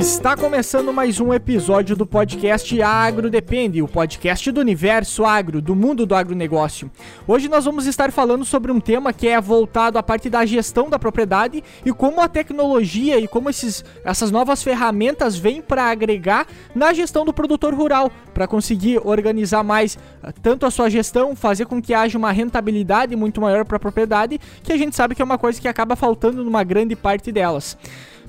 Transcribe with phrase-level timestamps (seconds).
[0.00, 5.76] Está começando mais um episódio do podcast Agro Depende, o podcast do universo agro, do
[5.76, 6.90] mundo do agronegócio.
[7.28, 10.88] Hoje nós vamos estar falando sobre um tema que é voltado à parte da gestão
[10.88, 16.46] da propriedade e como a tecnologia e como esses, essas novas ferramentas vêm para agregar
[16.74, 21.66] na gestão do produtor rural, para conseguir organizar mais eh, tanto a sua gestão, fazer
[21.66, 25.20] com que haja uma rentabilidade muito maior para a propriedade, que a gente sabe que
[25.20, 27.76] é uma coisa que acaba faltando numa grande parte delas.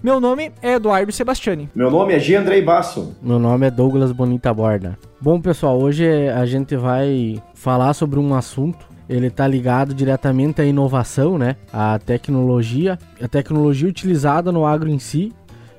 [0.04, 1.70] Meu nome é Eduardo Sebastiani.
[1.76, 2.36] Meu nome é G.
[2.36, 3.16] Andrei Basso.
[3.22, 4.98] Meu nome é Douglas Bonita Borda.
[5.22, 8.84] Bom, pessoal, hoje a gente vai falar sobre um assunto.
[9.08, 11.56] Ele está ligado diretamente à inovação, né?
[11.72, 15.32] À tecnologia, a tecnologia utilizada no agro em si,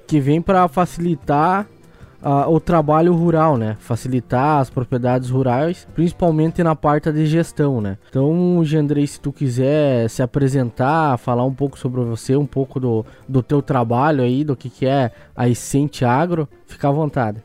[0.07, 1.67] que vem para facilitar
[2.23, 3.77] uh, o trabalho rural, né?
[3.81, 7.98] Facilitar as propriedades rurais, principalmente na parte de gestão, né?
[8.09, 13.05] Então, Gendrei, se tu quiser se apresentar, falar um pouco sobre você, um pouco do,
[13.29, 17.42] do teu trabalho aí, do que, que é a Essente Agro, fica à vontade.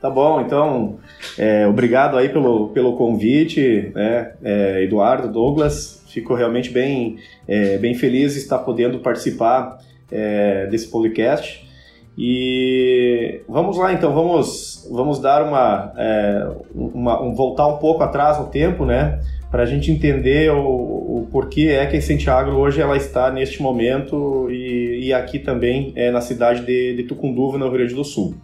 [0.00, 0.98] Tá bom, então,
[1.38, 7.94] é, obrigado aí pelo, pelo convite, né, é, Eduardo, Douglas, fico realmente bem, é, bem
[7.94, 9.78] feliz de estar podendo participar
[10.10, 11.71] é, desse podcast.
[12.16, 18.38] E vamos lá, então, vamos, vamos dar uma, é, uma um, voltar um pouco atrás
[18.38, 19.20] no tempo, né?
[19.50, 23.62] Para a gente entender o, o porquê é que a Santiago hoje ela está neste
[23.62, 28.04] momento e, e aqui também é, na cidade de, de Tucunduva, no Rio Grande do
[28.04, 28.34] Sul.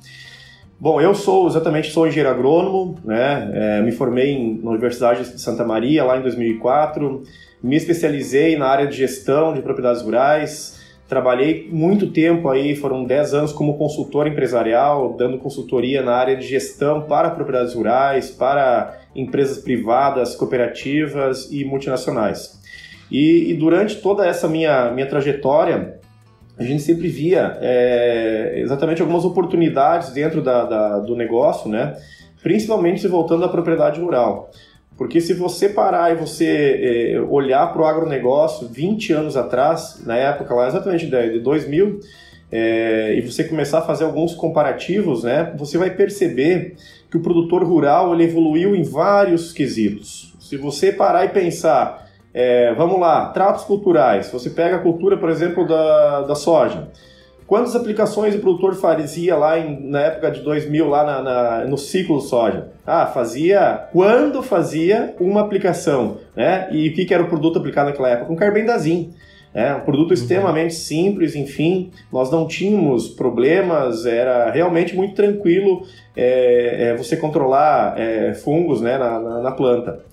[0.80, 3.50] Bom, eu sou exatamente sou engenheiro agrônomo, né?
[3.52, 7.22] É, me formei em, na Universidade de Santa Maria lá em 2004,
[7.62, 10.78] me especializei na área de gestão de propriedades rurais,
[11.09, 16.47] Trabalhei muito tempo aí, foram 10 anos como consultor empresarial, dando consultoria na área de
[16.47, 22.61] gestão para propriedades rurais, para empresas privadas, cooperativas e multinacionais.
[23.11, 25.98] E, e durante toda essa minha, minha trajetória,
[26.58, 31.96] a gente sempre via é, exatamente algumas oportunidades dentro da, da, do negócio, né?
[32.42, 34.51] principalmente se voltando à propriedade rural.
[34.98, 40.17] Porque se você parar e você é, olhar para o agronegócio 20 anos atrás, na
[40.17, 42.01] época lá exatamente de 2000,
[42.51, 46.75] é, e você começar a fazer alguns comparativos, né, você vai perceber
[47.08, 50.35] que o produtor rural ele evoluiu em vários quesitos.
[50.41, 55.31] Se você parar e pensar, é, vamos lá, tratos culturais, você pega a cultura, por
[55.31, 56.89] exemplo, da, da soja.
[57.48, 61.79] Quantas aplicações o produtor fazia lá em, na época de 2000, lá na, na, no
[61.79, 62.69] ciclo soja?
[62.86, 66.69] Ah, fazia quando fazia uma aplicação, né?
[66.70, 68.27] E o que, que era o produto aplicado naquela época?
[68.27, 69.14] Com carbendazim.
[69.55, 70.14] É um produto uhum.
[70.14, 77.98] extremamente simples, enfim, nós não tínhamos problemas, era realmente muito tranquilo é, é, você controlar
[77.98, 80.05] é, fungos né, na, na, na planta.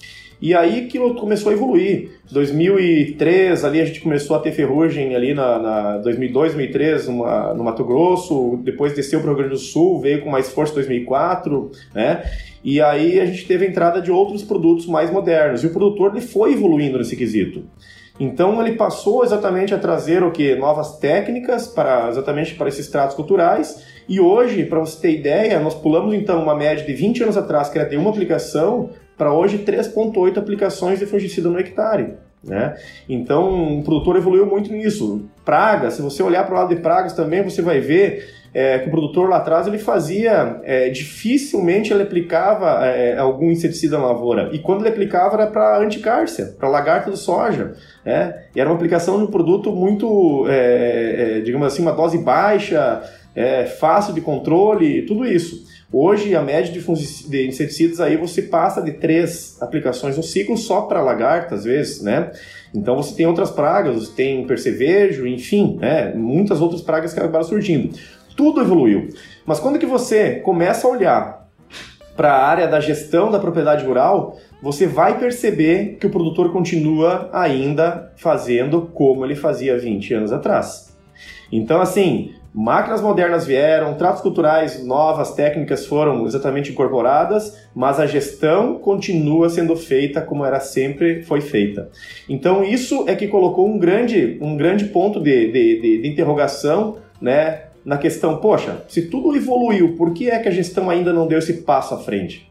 [0.41, 2.11] E aí que começou a evoluir.
[2.31, 7.63] 2003, ali a gente começou a ter ferrugem ali na, na 2002, 2003 numa, no
[7.63, 10.75] Mato Grosso, depois desceu para o Rio Grande do Sul, veio com mais força em
[10.75, 12.23] 2004, né?
[12.63, 15.63] E aí a gente teve a entrada de outros produtos mais modernos.
[15.63, 17.63] E o produtor ele foi evoluindo nesse quesito.
[18.19, 23.15] Então ele passou exatamente a trazer o que novas técnicas para exatamente para esses tratos
[23.15, 23.83] culturais.
[24.07, 27.69] E hoje, para você ter ideia, nós pulamos então uma média de 20 anos atrás
[27.69, 32.15] que era ter uma aplicação para hoje 3,8 aplicações de fungicida no hectare.
[32.43, 32.75] Né?
[33.09, 35.25] Então, o produtor evoluiu muito nisso.
[35.43, 38.87] Pragas, se você olhar para o lado de pragas também, você vai ver é, que
[38.87, 44.49] o produtor lá atrás ele fazia, é, dificilmente ele aplicava é, algum inseticida na lavoura.
[44.53, 47.73] E quando ele aplicava era para anticárcia, para lagarta do soja.
[48.05, 48.43] Né?
[48.55, 53.03] E era uma aplicação de um produto muito, é, é, digamos assim, uma dose baixa,
[53.35, 55.65] é, fácil de controle, tudo isso.
[55.97, 60.81] Hoje, a média de, de inseticidas aí você passa de três aplicações no ciclo só
[60.81, 62.33] para lagarta, às vezes, né?
[62.73, 66.13] Então você tem outras pragas, você tem percevejo, enfim, né?
[66.13, 67.97] muitas outras pragas que acabaram surgindo.
[68.35, 69.07] Tudo evoluiu.
[69.45, 71.49] Mas quando que você começa a olhar
[72.13, 77.29] para a área da gestão da propriedade rural, você vai perceber que o produtor continua
[77.31, 80.93] ainda fazendo como ele fazia 20 anos atrás.
[81.51, 88.79] Então, assim, Máquinas modernas vieram, tratos culturais novas, técnicas foram exatamente incorporadas, mas a gestão
[88.79, 91.89] continua sendo feita como era sempre foi feita.
[92.29, 96.95] Então isso é que colocou um grande, um grande ponto de, de, de, de interrogação
[97.19, 101.27] né, na questão, poxa, se tudo evoluiu, por que é que a gestão ainda não
[101.27, 102.49] deu esse passo à frente?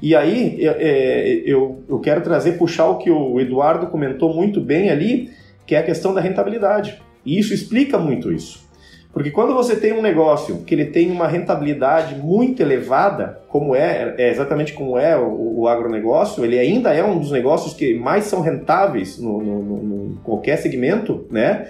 [0.00, 4.62] E aí eu, é, eu, eu quero trazer, puxar o que o Eduardo comentou muito
[4.62, 5.28] bem ali,
[5.66, 7.02] que é a questão da rentabilidade.
[7.24, 8.68] E isso explica muito isso.
[9.12, 14.14] Porque quando você tem um negócio que ele tem uma rentabilidade muito elevada, como é,
[14.16, 18.24] é exatamente como é o, o, agronegócio, ele ainda é um dos negócios que mais
[18.24, 21.66] são rentáveis no, no, no qualquer segmento, né?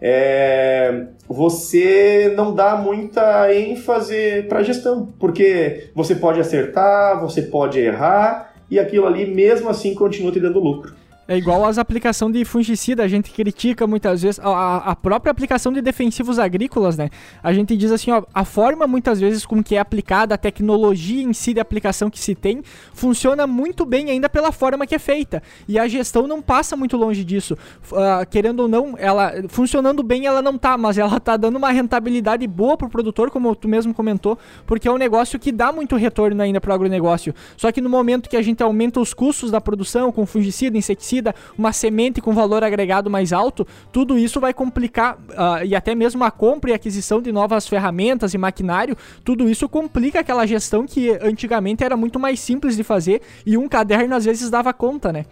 [0.00, 8.54] é, você não dá muita ênfase para gestão, porque você pode acertar, você pode errar,
[8.70, 10.94] e aquilo ali mesmo assim continua te dando lucro.
[11.30, 15.72] É igual as aplicações de fungicida, a gente critica muitas vezes a, a, própria aplicação
[15.72, 17.08] de defensivos agrícolas, né?
[17.40, 21.22] A gente diz assim, ó, a forma muitas vezes com que é aplicada, a tecnologia
[21.22, 24.98] em si de aplicação que se tem, funciona muito bem ainda pela forma que é
[24.98, 25.40] feita.
[25.68, 27.56] E a gestão não passa muito longe disso.
[27.92, 31.70] Uh, querendo ou não, ela funcionando bem ela não tá, mas ela tá dando uma
[31.70, 34.36] rentabilidade boa pro produtor, como tu mesmo comentou,
[34.66, 37.32] porque é um negócio que dá muito retorno ainda pro agronegócio.
[37.56, 41.19] Só que no momento que a gente aumenta os custos da produção com fungicida, inseticida,
[41.56, 46.24] uma semente com valor agregado mais alto, tudo isso vai complicar uh, e até mesmo
[46.24, 51.10] a compra e aquisição de novas ferramentas e maquinário, tudo isso complica aquela gestão que
[51.22, 55.26] antigamente era muito mais simples de fazer e um caderno às vezes dava conta, né?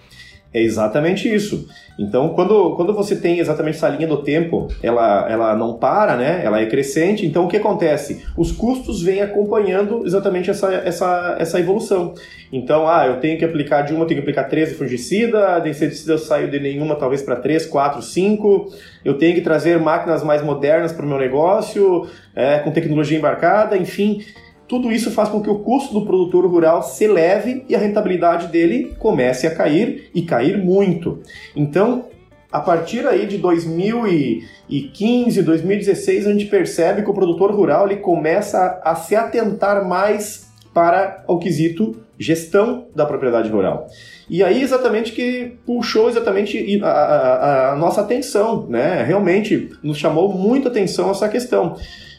[0.52, 1.68] É exatamente isso.
[1.98, 6.40] Então, quando, quando você tem exatamente essa linha do tempo, ela, ela não para, né?
[6.42, 7.26] Ela é crescente.
[7.26, 8.24] Então, o que acontece?
[8.34, 12.14] Os custos vêm acompanhando exatamente essa, essa, essa evolução.
[12.50, 16.12] Então, ah, eu tenho que aplicar de uma, tenho que aplicar 13 fungicida, de inseticida
[16.12, 18.72] eu saio de nenhuma, talvez para 3, 4, 5.
[19.04, 23.76] Eu tenho que trazer máquinas mais modernas para o meu negócio, é, com tecnologia embarcada,
[23.76, 24.24] enfim.
[24.68, 28.48] Tudo isso faz com que o custo do produtor rural se eleve e a rentabilidade
[28.48, 31.20] dele comece a cair e cair muito.
[31.56, 32.04] Então,
[32.52, 38.80] a partir aí de 2015, 2016, a gente percebe que o produtor rural ele começa
[38.84, 43.86] a, se atentar mais para o quesito gestão da propriedade rural.
[44.28, 49.02] E aí exatamente que puxou exatamente a, a, a nossa atenção, né?
[49.02, 51.76] Realmente nos chamou muita atenção essa questão.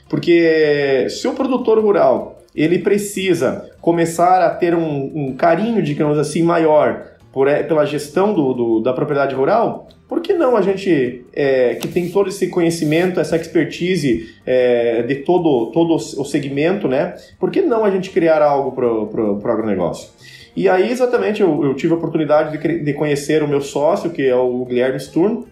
[0.08, 6.42] Porque se o produtor rural ele precisa começar a ter um, um carinho, digamos assim,
[6.42, 11.24] maior por, é, pela gestão do, do, da propriedade rural, por que não a gente,
[11.34, 17.16] é, que tem todo esse conhecimento, essa expertise é, de todo, todo o segmento, né?
[17.40, 20.10] Por que não a gente criar algo para o agronegócio?
[20.56, 24.28] E aí, exatamente, eu, eu tive a oportunidade de, de, conhecer o meu sócio, que
[24.28, 25.44] é o Guilherme Sturm,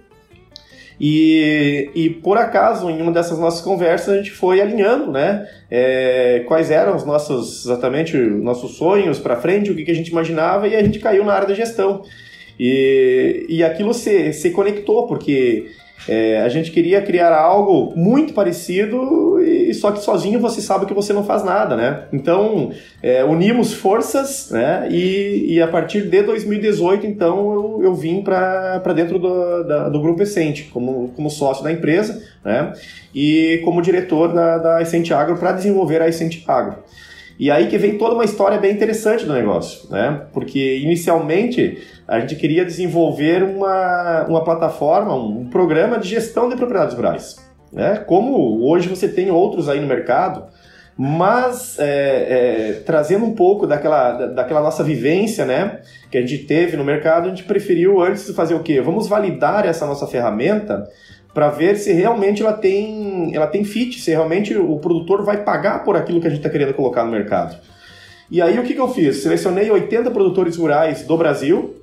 [1.00, 5.48] e, e por acaso, em uma dessas nossas conversas, a gente foi alinhando, né?
[5.70, 10.10] É, quais eram os nossos, exatamente, nossos sonhos para frente, o que, que a gente
[10.10, 12.04] imaginava, e a gente caiu na área da gestão.
[12.60, 15.68] E, e aquilo se, se conectou, porque
[16.08, 20.94] é, a gente queria criar algo muito parecido, e só que sozinho você sabe que
[20.94, 22.04] você não faz nada, né?
[22.14, 22.72] Então,
[23.02, 24.88] é, unimos forças, né?
[24.92, 30.02] E, e, a partir de 2018, então, eu, eu vim para dentro do, da, do
[30.02, 32.74] Grupo Essente, como, como sócio da empresa, né?
[33.14, 36.78] E como diretor da, da Essente Agro para desenvolver a Essente Agro.
[37.40, 40.24] E aí que vem toda uma história bem interessante do negócio, né?
[40.34, 46.96] Porque inicialmente a gente queria desenvolver uma, uma plataforma, um programa de gestão de propriedades
[46.96, 47.36] rurais.
[47.72, 47.98] Né?
[48.08, 50.46] Como hoje você tem outros aí no mercado,
[50.98, 56.76] mas é, é, trazendo um pouco daquela, daquela nossa vivência né, que a gente teve
[56.76, 58.82] no mercado, a gente preferiu antes fazer o quê?
[58.82, 60.88] Vamos validar essa nossa ferramenta
[61.38, 65.84] para ver se realmente ela tem, ela tem fit, se realmente o produtor vai pagar
[65.84, 67.56] por aquilo que a gente está querendo colocar no mercado.
[68.32, 69.18] E aí o que, que eu fiz?
[69.18, 71.76] Selecionei 80 produtores rurais do Brasil,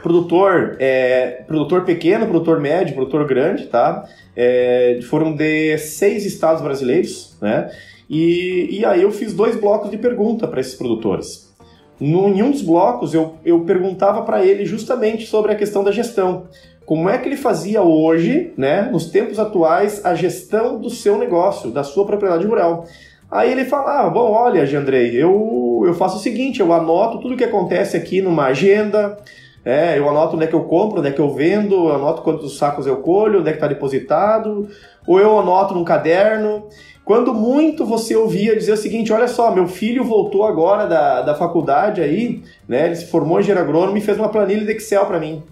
[0.00, 4.04] produtor, é, produtor pequeno, produtor médio, produtor grande, tá?
[4.36, 7.68] É, foram de seis estados brasileiros, né?
[8.08, 11.52] E, e aí eu fiz dois blocos de pergunta para esses produtores.
[11.98, 15.90] No, em um dos blocos eu, eu perguntava para ele justamente sobre a questão da
[15.90, 16.46] gestão
[16.92, 21.70] como é que ele fazia hoje, né, nos tempos atuais, a gestão do seu negócio,
[21.70, 22.84] da sua propriedade rural.
[23.30, 27.32] Aí ele falava, ah, bom, olha, Andrei, eu, eu faço o seguinte, eu anoto tudo
[27.32, 29.16] o que acontece aqui numa agenda,
[29.64, 32.20] é, eu anoto onde é que eu compro, onde é que eu vendo, eu anoto
[32.20, 34.68] quantos sacos eu colho, onde é que está depositado,
[35.06, 36.66] ou eu anoto num caderno.
[37.06, 41.34] Quando muito você ouvia dizer o seguinte, olha só, meu filho voltou agora da, da
[41.34, 45.06] faculdade aí, né, ele se formou em engenheiro agrônomo e fez uma planilha de Excel
[45.06, 45.42] para mim.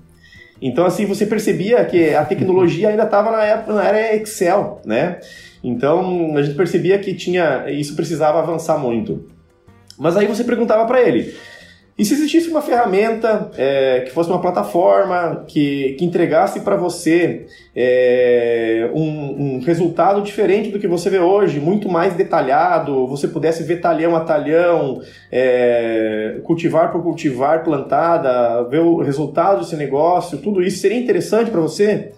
[0.61, 5.19] Então, assim, você percebia que a tecnologia ainda estava na, na era Excel, né?
[5.63, 9.27] Então, a gente percebia que tinha isso precisava avançar muito.
[9.99, 11.35] Mas aí você perguntava para ele,
[12.01, 17.45] e se existisse uma ferramenta é, que fosse uma plataforma que, que entregasse para você
[17.77, 23.65] é, um, um, resultado diferente do que você vê hoje, muito mais detalhado, você pudesse
[23.65, 30.63] ver talhão a talhão, é, cultivar por cultivar plantada, ver o resultado desse negócio, tudo
[30.63, 32.13] isso seria interessante para você?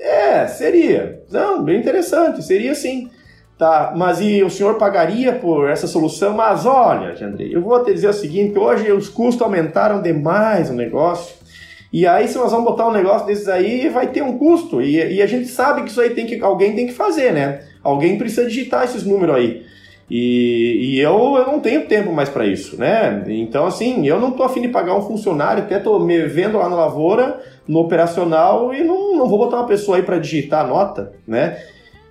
[0.00, 1.22] É, seria.
[1.30, 3.08] Não, bem interessante, seria sim.
[3.58, 6.34] Tá, mas e o senhor pagaria por essa solução?
[6.34, 10.76] Mas olha, Andrei, eu vou te dizer o seguinte: hoje os custos aumentaram demais no
[10.76, 11.34] negócio
[11.90, 14.82] E aí, se nós vamos botar um negócio desses aí, vai ter um custo.
[14.82, 17.60] E, e a gente sabe que isso aí tem que, alguém tem que fazer, né?
[17.82, 19.64] Alguém precisa digitar esses números aí.
[20.10, 23.24] E, e eu, eu não tenho tempo mais para isso, né?
[23.26, 26.68] Então, assim, eu não tô afim de pagar um funcionário, até tô me vendo lá
[26.68, 30.68] na lavoura, no operacional, e não, não vou botar uma pessoa aí para digitar a
[30.68, 31.56] nota, né?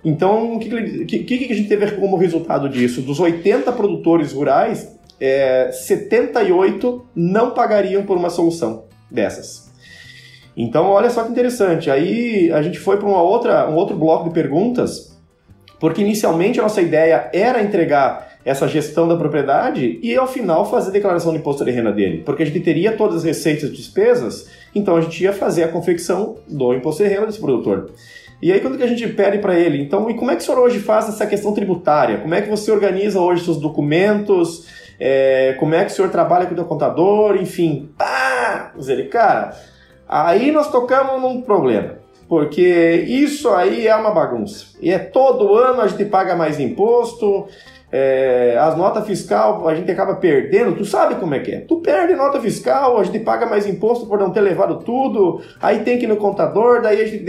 [0.06, 3.02] Então, o que, que, que, a gente teve como resultado disso?
[3.02, 9.68] Dos 80 produtores rurais, é, 78 não pagariam por uma solução dessas.
[10.56, 11.90] Então, olha só que interessante.
[11.90, 15.16] Aí a gente foi para uma outra, um outro bloco de perguntas
[15.78, 20.90] porque inicialmente a nossa ideia era entregar essa gestão da propriedade e ao final fazer
[20.90, 23.72] a declaração de imposto de renda dele, porque a gente teria todas as receitas e
[23.72, 27.90] despesas, então a gente ia fazer a confecção do imposto de renda desse produtor.
[28.40, 30.44] E aí quando que a gente pede para ele, então, e como é que o
[30.44, 32.18] senhor hoje faz essa questão tributária?
[32.18, 34.68] Como é que você organiza hoje seus documentos?
[35.00, 37.36] É, como é que o senhor trabalha com o seu contador?
[37.36, 38.72] Enfim, pá!
[38.76, 39.56] Diz ele, cara,
[40.08, 44.66] aí nós tocamos num problema porque isso aí é uma bagunça.
[44.80, 47.46] E é todo ano a gente paga mais imposto,
[47.98, 51.60] é, as notas fiscal a gente acaba perdendo, tu sabe como é que é.
[51.60, 55.78] Tu perde nota fiscal, a gente paga mais imposto por não ter levado tudo, aí
[55.78, 57.24] tem que ir no contador, daí a gente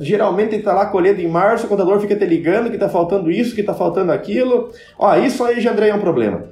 [0.00, 3.54] geralmente está lá colhendo em março, o contador fica te ligando que está faltando isso,
[3.54, 4.70] que está faltando aquilo.
[4.98, 6.46] Ó, isso aí já é um problema.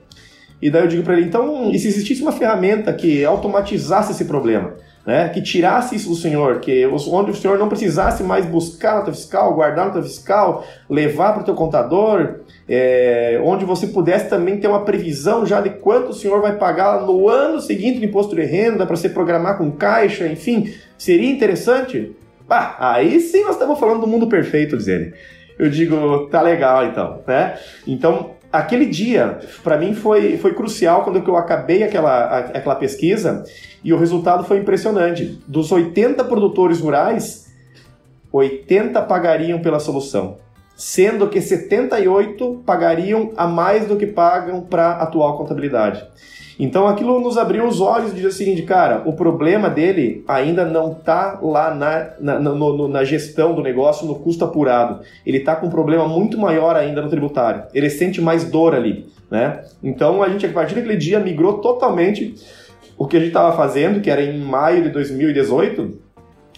[0.63, 4.25] E daí eu digo para ele, então, e se existisse uma ferramenta que automatizasse esse
[4.25, 4.75] problema?
[5.09, 9.11] Né, que tirasse isso do senhor, que onde o senhor não precisasse mais buscar nota
[9.11, 14.69] fiscal, guardar nota fiscal, levar para o teu contador, é, onde você pudesse também ter
[14.69, 18.45] uma previsão já de quanto o senhor vai pagar no ano seguinte de imposto de
[18.45, 22.15] renda para se programar com caixa, enfim, seria interessante?
[22.47, 25.15] Bah, aí sim nós estamos falando do mundo perfeito, dizendo.
[25.59, 27.57] Eu digo, tá legal então, né?
[27.87, 33.45] Então, aquele dia, para mim, foi, foi crucial quando eu acabei aquela, aquela pesquisa
[33.83, 35.41] e o resultado foi impressionante.
[35.47, 37.47] Dos 80 produtores rurais,
[38.33, 40.39] 80 pagariam pela solução,
[40.77, 46.05] sendo que 78 pagariam a mais do que pagam para a atual contabilidade.
[46.59, 50.65] Então aquilo nos abriu os olhos e diz o seguinte, cara, o problema dele ainda
[50.65, 55.01] não está lá na, na, no, na, gestão do negócio, no custo apurado.
[55.25, 57.65] Ele está com um problema muito maior ainda no tributário.
[57.73, 59.07] Ele sente mais dor ali.
[59.31, 59.63] Né?
[59.83, 62.35] Então a gente, a partir daquele dia, migrou totalmente
[62.97, 66.08] o que a gente estava fazendo, que era em maio de 2018,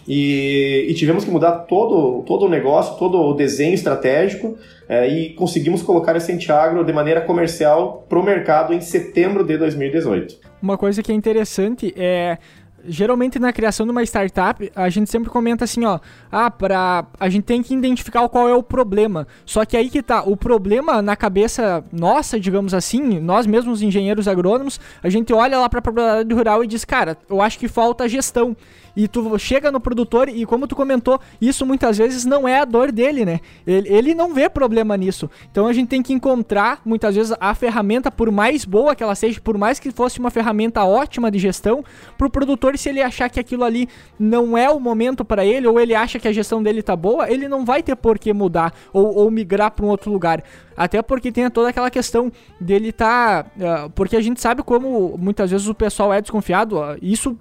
[0.07, 4.57] e, e, tivemos que mudar todo, todo o negócio, todo o desenho estratégico
[4.89, 9.57] é, e conseguimos colocar esse Entiagro de maneira comercial para o mercado em setembro de
[9.57, 10.39] 2018.
[10.61, 12.37] Uma coisa que é interessante é
[12.87, 15.99] geralmente na criação de uma startup, a gente sempre comenta assim, ó,
[16.31, 19.27] ah, para a gente tem que identificar qual é o problema.
[19.45, 24.27] Só que aí que tá, o problema na cabeça nossa, digamos assim, nós mesmos engenheiros
[24.27, 27.67] agrônomos, a gente olha lá para a propriedade rural e diz, cara, eu acho que
[27.67, 28.55] falta gestão
[28.95, 32.65] e tu chega no produtor e como tu comentou, isso muitas vezes não é a
[32.65, 33.39] dor dele, né?
[33.65, 35.29] Ele, ele não vê problema nisso.
[35.51, 39.15] Então a gente tem que encontrar muitas vezes a ferramenta, por mais boa que ela
[39.15, 41.83] seja, por mais que fosse uma ferramenta ótima de gestão,
[42.17, 43.87] pro produtor se ele achar que aquilo ali
[44.19, 47.31] não é o momento para ele ou ele acha que a gestão dele tá boa,
[47.31, 50.43] ele não vai ter por que mudar ou, ou migrar para um outro lugar.
[50.75, 55.51] Até porque tem toda aquela questão dele tá, uh, porque a gente sabe como muitas
[55.51, 57.37] vezes o pessoal é desconfiado, uh, isso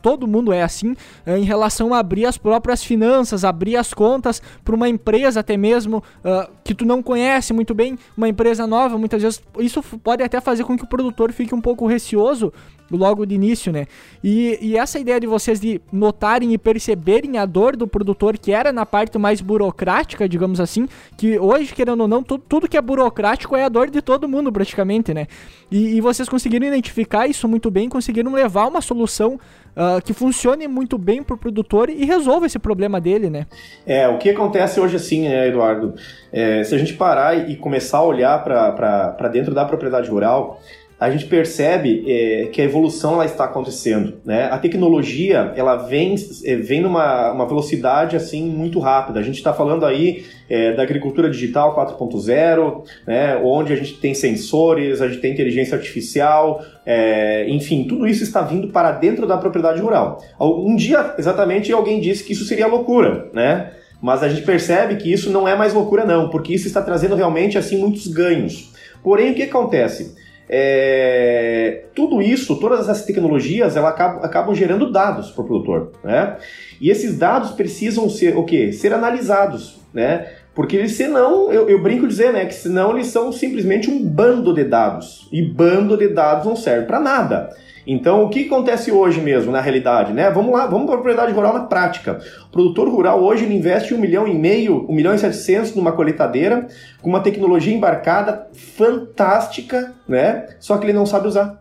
[0.00, 0.94] todo mundo é assim,
[1.26, 5.56] eh, em relação a abrir as próprias finanças, abrir as contas para uma empresa até
[5.56, 10.22] mesmo uh, que tu não conhece muito bem, uma empresa nova, muitas vezes isso pode
[10.22, 12.52] até fazer com que o produtor fique um pouco receoso
[12.96, 13.86] logo de início, né?
[14.22, 18.52] E, e, essa ideia de vocês de notarem e perceberem a dor do produtor, que
[18.52, 20.86] era na parte mais burocrática, digamos assim,
[21.16, 24.28] que hoje, querendo ou não, tudo, tudo que é burocrático é a dor de todo
[24.28, 25.26] mundo, praticamente, né?
[25.70, 29.38] E, e vocês conseguiram identificar isso muito bem, conseguiram levar uma solução
[29.74, 33.46] Uh, que funcione muito bem para o produtor e resolva esse problema dele, né?
[33.86, 35.94] É, o que acontece hoje assim, né, Eduardo?
[36.30, 40.60] É, se a gente parar e começar a olhar para dentro da propriedade rural,
[41.02, 44.20] a gente percebe é, que a evolução ela está acontecendo.
[44.24, 44.44] Né?
[44.44, 49.18] A tecnologia ela vem, é, vem numa uma velocidade assim muito rápida.
[49.18, 53.36] A gente está falando aí é, da agricultura digital 4.0, né?
[53.42, 58.40] onde a gente tem sensores, a gente tem inteligência artificial, é, enfim, tudo isso está
[58.40, 60.22] vindo para dentro da propriedade rural.
[60.38, 63.72] Um dia, exatamente, alguém disse que isso seria loucura, né?
[64.00, 67.16] Mas a gente percebe que isso não é mais loucura não, porque isso está trazendo
[67.16, 68.70] realmente assim muitos ganhos.
[69.02, 70.21] Porém, o que acontece?
[70.48, 76.36] É, tudo isso, todas essas tecnologias, elas acabam, acabam gerando dados para o produtor, né?
[76.80, 78.72] E esses dados precisam ser o quê?
[78.72, 80.26] Ser analisados, né?
[80.54, 84.64] Porque senão, eu, eu brinco dizer, né, que senão eles são simplesmente um bando de
[84.64, 85.28] dados.
[85.32, 87.50] E bando de dados não serve para nada.
[87.86, 90.30] Então, o que acontece hoje mesmo, na realidade, né?
[90.30, 92.20] Vamos lá, vamos para a propriedade rural na prática.
[92.46, 95.90] O produtor rural hoje ele investe um milhão e meio, um milhão e setecentos numa
[95.90, 96.68] coletadeira,
[97.00, 100.46] com uma tecnologia embarcada fantástica, né?
[100.60, 101.60] Só que ele não sabe usar.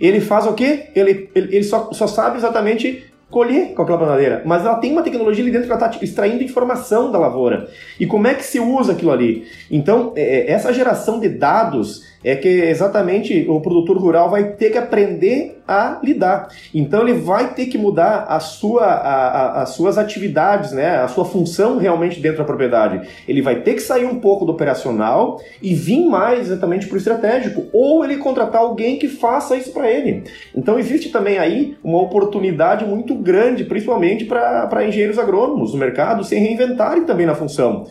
[0.00, 0.90] Ele faz o quê?
[0.94, 5.02] Ele, ele, ele só, só sabe exatamente colher com aquela planadeira, mas ela tem uma
[5.02, 7.68] tecnologia ali dentro que ela está extraindo informação da lavoura.
[8.00, 9.46] E como é que se usa aquilo ali?
[9.70, 14.70] Então, é, é essa geração de dados é que exatamente o produtor rural vai ter
[14.70, 16.48] que aprender a lidar.
[16.74, 21.08] Então ele vai ter que mudar a sua, a, a, as suas atividades, né, a
[21.08, 23.06] sua função realmente dentro da propriedade.
[23.28, 26.98] Ele vai ter que sair um pouco do operacional e vir mais exatamente para o
[26.98, 30.24] estratégico, ou ele contratar alguém que faça isso para ele.
[30.54, 36.36] Então existe também aí uma oportunidade muito grande, principalmente para engenheiros agrônomos no mercado, se
[36.36, 37.86] reinventarem também na função.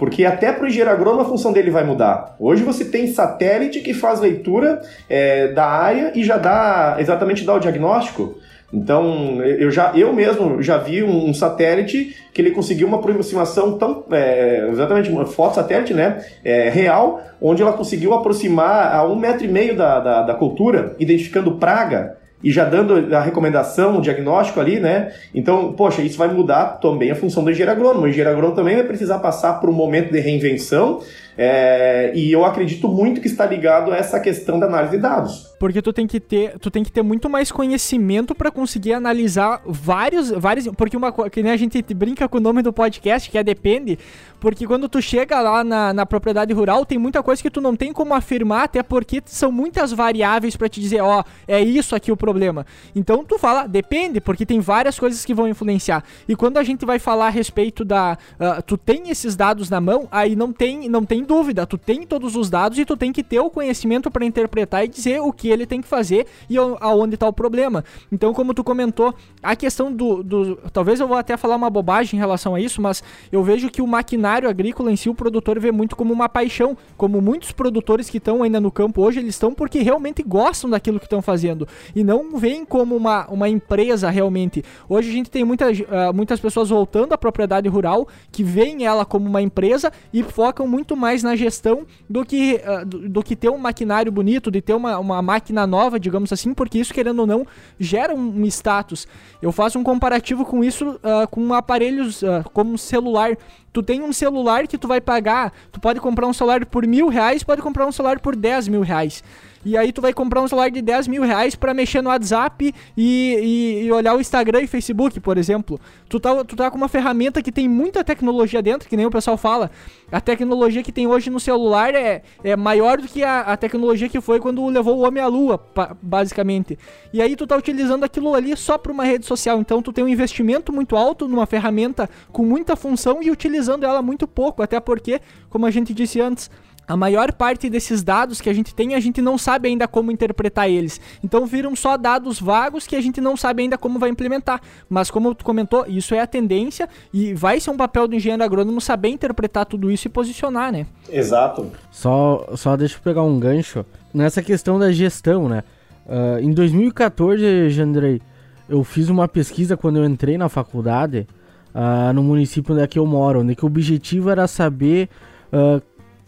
[0.00, 2.34] Porque até para o engenheiro agrônomo a função dele vai mudar.
[2.38, 7.52] Hoje você tem satélite que faz leitura é, da área e já dá exatamente dá
[7.52, 8.38] o diagnóstico.
[8.72, 14.04] Então, eu já eu mesmo já vi um, satélite que ele conseguiu uma aproximação tão
[14.10, 19.44] é, exatamente uma foto satélite, né, é, real, onde ela conseguiu aproximar a um metro
[19.44, 24.60] e meio da, da, da cultura, identificando praga e já dando a recomendação, o diagnóstico
[24.60, 25.12] ali, né?
[25.34, 28.04] Então, poxa, isso vai mudar também a função do engenheiro agrônomo.
[28.04, 31.00] O engenheiro agrônomo também vai precisar passar por um momento de reinvenção
[31.36, 35.50] é, e eu acredito muito que está ligado a essa questão da análise de dados.
[35.58, 39.60] Porque tu tem que ter, tu tem que ter muito mais conhecimento para conseguir analisar
[39.66, 43.36] vários, vários, porque uma que nem a gente brinca com o nome do podcast, que
[43.36, 43.98] é depende,
[44.40, 47.76] porque quando tu chega lá na, na propriedade rural, tem muita coisa que tu não
[47.76, 52.10] tem como afirmar, até porque são muitas variáveis para te dizer, ó, é isso aqui
[52.10, 52.64] o problema.
[52.96, 56.02] Então tu fala, depende, porque tem várias coisas que vão influenciar.
[56.26, 59.80] E quando a gente vai falar a respeito da, uh, tu tem esses dados na
[59.80, 63.12] mão, aí não tem, não tem dúvida, tu tem todos os dados e tu tem
[63.12, 66.58] que ter o conhecimento para interpretar e dizer o que ele tem que fazer e
[66.58, 67.84] aonde está o problema.
[68.10, 72.16] Então, como tu comentou, a questão do, do, Talvez eu vou até falar uma bobagem
[72.16, 75.60] em relação a isso, mas eu vejo que o maquinário agrícola em si, o produtor
[75.60, 76.76] vê muito como uma paixão.
[76.96, 80.98] Como muitos produtores que estão ainda no campo hoje, eles estão porque realmente gostam daquilo
[80.98, 81.68] que estão fazendo.
[81.94, 84.64] E não veem como uma, uma empresa realmente.
[84.88, 89.04] Hoje a gente tem muita, uh, muitas pessoas voltando à propriedade rural que veem ela
[89.04, 93.36] como uma empresa e focam muito mais na gestão do que, uh, do, do, que
[93.36, 97.20] ter um maquinário bonito, de ter uma, uma máquina nova, digamos assim, porque isso, querendo
[97.20, 97.46] ou não,
[97.78, 99.06] gera um, status.
[99.42, 103.36] Eu faço um comparativo com isso uh, com aparelhos uh, como celular.
[103.72, 107.08] Tu tem um celular que tu vai pagar, tu pode comprar um celular por mil
[107.08, 109.22] reais, pode comprar um celular por dez mil reais.
[109.64, 112.74] E aí tu vai comprar um celular de 10 mil reais pra mexer no WhatsApp
[112.96, 115.78] e, e, e, olhar o Instagram e Facebook, por exemplo.
[116.08, 119.10] Tu tá, tu tá com uma ferramenta que tem muita tecnologia dentro, que nem o
[119.10, 119.70] pessoal fala.
[120.10, 124.08] A tecnologia que tem hoje no celular é, é maior do que a, a tecnologia
[124.08, 125.62] que foi quando levou o homem à lua,
[126.00, 126.78] basicamente.
[127.12, 129.60] E aí tu tá utilizando aquilo ali só pra uma rede social.
[129.60, 134.00] Então tu tem um investimento muito alto numa ferramenta com muita função e utilizando ela
[134.00, 134.62] muito pouco.
[134.62, 135.20] Até porque,
[135.50, 136.50] como a gente disse antes,
[136.90, 140.10] a maior parte desses dados que a gente tem, a gente não sabe ainda como
[140.10, 141.00] interpretar eles.
[141.22, 144.60] Então viram só dados vagos que a gente não sabe ainda como vai implementar.
[144.88, 148.42] Mas como tu comentou, isso é a tendência e vai ser um papel do engenheiro
[148.42, 150.84] agrônomo saber interpretar tudo isso e posicionar, né?
[151.08, 151.70] Exato.
[151.92, 155.62] Só, só deixa eu pegar um gancho nessa questão da gestão, né?
[156.06, 158.20] Uh, em 2014, Jandrei,
[158.68, 161.24] eu fiz uma pesquisa quando eu entrei na faculdade
[161.72, 165.08] uh, no município onde é que eu moro, onde que o objetivo era saber
[165.52, 165.80] uh,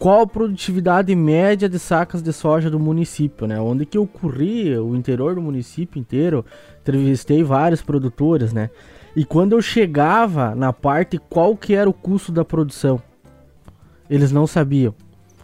[0.03, 3.57] qual a produtividade média de sacas de soja do município, né?
[3.61, 6.45] Onde que eu corri o interior do município inteiro,
[6.81, 8.69] entrevistei vários produtores, né?
[9.15, 13.01] E quando eu chegava na parte qual que era o custo da produção,
[14.09, 14.93] eles não sabiam.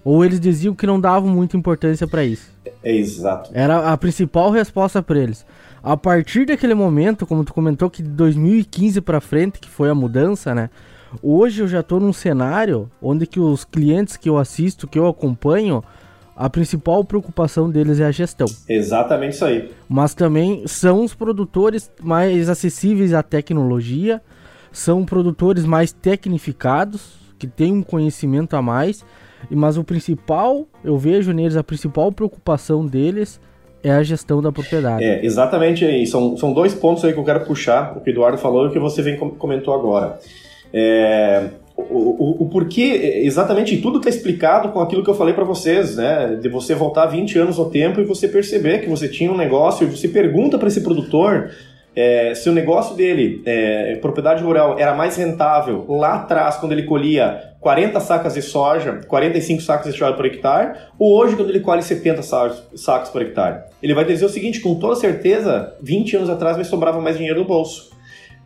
[0.04, 2.52] Ou eles diziam que não davam muita importância para isso.
[2.84, 3.52] É exato.
[3.54, 5.46] Era a principal resposta para eles.
[5.82, 9.96] A partir daquele momento, como tu comentou que de 2015 para frente, que foi a
[9.96, 10.70] mudança, né?
[11.22, 15.08] Hoje eu já estou num cenário onde que os clientes que eu assisto, que eu
[15.08, 15.84] acompanho,
[16.36, 18.48] a principal preocupação deles é a gestão.
[18.68, 19.72] Exatamente isso aí.
[19.90, 24.22] Mas também são os produtores mais acessíveis à tecnologia,
[24.72, 29.04] são produtores mais tecnificados, que têm um conhecimento a mais,
[29.50, 33.40] mas o principal, eu vejo neles, a principal preocupação deles
[33.84, 35.04] é a gestão da propriedade.
[35.04, 36.06] É, exatamente aí.
[36.06, 38.70] São, são dois pontos aí que eu quero puxar, o que o Eduardo falou e
[38.70, 40.20] o que você vem comentou agora.
[40.74, 45.46] É, o, o, o, porquê, exatamente tudo está explicado com aquilo que eu falei para
[45.46, 46.38] vocês, né?
[46.42, 49.88] De você voltar 20 anos ao tempo e você perceber que você tinha um negócio
[49.88, 51.52] e você pergunta para esse produtor
[51.96, 56.84] é, se o negócio dele, é, propriedade rural, era mais rentável lá atrás, quando ele
[56.84, 61.60] colhia 40 sacas de soja, 45 sacas de soja por hectare, ou hoje quando ele
[61.60, 63.64] colhe 70 sacos, por hectare.
[63.82, 67.40] Ele vai dizer o seguinte, com toda certeza, 20 anos atrás me sobrava mais dinheiro
[67.40, 67.90] no bolso.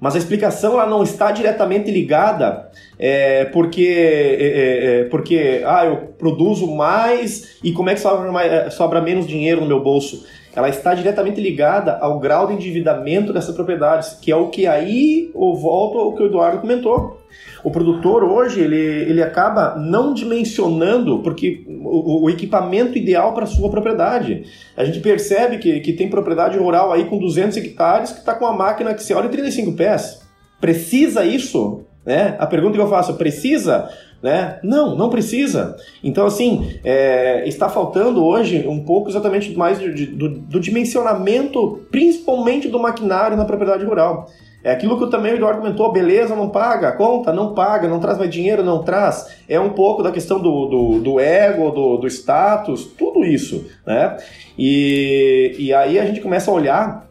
[0.03, 5.85] Mas a explicação ela não está diretamente ligada é, porque, é, é, é, porque ah,
[5.85, 9.81] eu produzo mais e como é que sobra, mais, é, sobra menos dinheiro no meu
[9.81, 10.25] bolso?
[10.53, 15.31] Ela está diretamente ligada ao grau de endividamento dessas propriedades, que é o que aí
[15.33, 17.22] eu volto ao que o Eduardo comentou.
[17.63, 23.69] O produtor hoje ele, ele acaba não dimensionando porque o, o equipamento ideal para sua
[23.69, 24.43] propriedade.
[24.75, 28.45] A gente percebe que, que tem propriedade rural aí com 200 hectares que está com
[28.45, 30.21] uma máquina que se olha 35 pés.
[30.59, 31.85] Precisa isso?
[32.05, 32.35] Né?
[32.37, 33.89] A pergunta que eu faço, precisa?
[34.21, 34.59] Né?
[34.63, 35.75] Não, não precisa.
[36.01, 42.69] Então, assim, é, está faltando hoje um pouco exatamente mais do, do, do dimensionamento, principalmente
[42.69, 44.29] do maquinário na propriedade rural.
[44.63, 48.17] É aquilo que também o Eduardo comentou, beleza, não paga, conta, não paga, não traz
[48.17, 49.27] mais dinheiro, não traz.
[49.47, 54.17] É um pouco da questão do, do, do ego, do, do status, tudo isso, né?
[54.57, 57.07] E, e aí a gente começa a olhar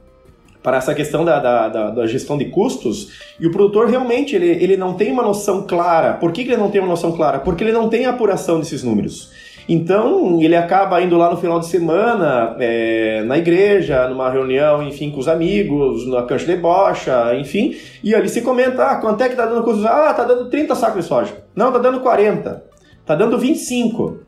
[0.63, 4.49] para essa questão da, da, da, da, gestão de custos e o produtor realmente ele,
[4.49, 6.15] ele não tem uma noção clara.
[6.15, 7.41] Por que, que ele não tem uma noção clara?
[7.41, 9.31] Porque ele não tem apuração desses números.
[9.69, 15.11] Então, ele acaba indo lá no final de semana, é, na igreja, numa reunião, enfim,
[15.11, 19.29] com os amigos, na cancha de bocha, enfim, e ali se comenta, ah, quanto é
[19.29, 19.87] que tá dando?
[19.87, 21.33] Ah, tá dando 30 sacos de soja.
[21.55, 22.65] Não, tá dando 40.
[23.07, 24.21] Tá dando 25.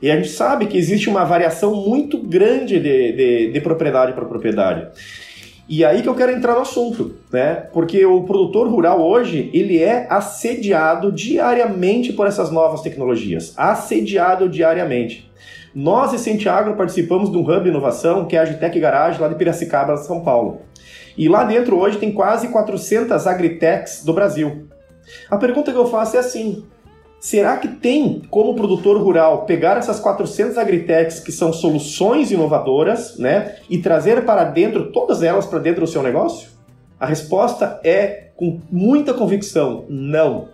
[0.00, 4.24] E a gente sabe que existe uma variação muito grande de, de, de propriedade para
[4.24, 4.88] propriedade.
[5.68, 7.66] E aí que eu quero entrar no assunto, né?
[7.72, 13.52] Porque o produtor rural hoje, ele é assediado diariamente por essas novas tecnologias.
[13.56, 15.28] Assediado diariamente.
[15.74, 19.26] Nós, em Santiago, participamos de um hub de inovação, que é a Agitec Garage, lá
[19.26, 20.60] de Piracicaba, São Paulo.
[21.18, 24.68] E lá dentro hoje tem quase 400 agritechs do Brasil.
[25.28, 26.64] A pergunta que eu faço é assim:
[27.26, 33.56] Será que tem como produtor rural pegar essas 400 agritechs que são soluções inovadoras, né,
[33.68, 36.50] e trazer para dentro todas elas para dentro do seu negócio?
[37.00, 40.50] A resposta é com muita convicção, não.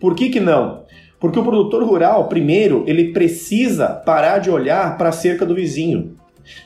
[0.00, 0.84] Por que que não?
[1.20, 6.16] Porque o produtor rural, primeiro, ele precisa parar de olhar para a cerca do vizinho.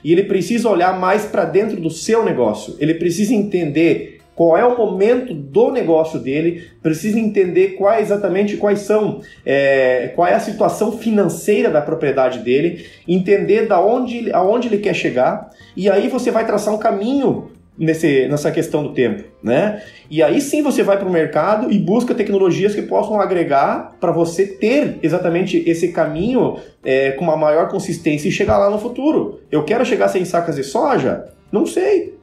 [0.05, 2.77] E ele precisa olhar mais para dentro do seu negócio.
[2.79, 8.81] Ele precisa entender qual é o momento do negócio dele, precisa entender quais exatamente quais
[8.81, 14.79] são, é, qual é a situação financeira da propriedade dele, entender da onde, aonde ele
[14.79, 19.83] quer chegar, e aí você vai traçar um caminho nesse, nessa questão do tempo, né?
[20.11, 24.13] E aí sim você vai para o mercado e busca tecnologias que possam agregar para
[24.13, 29.41] você ter exatamente esse caminho é, com uma maior consistência e chegar lá no futuro.
[29.51, 31.27] Eu quero chegar sem sacas de soja?
[31.51, 32.15] Não sei.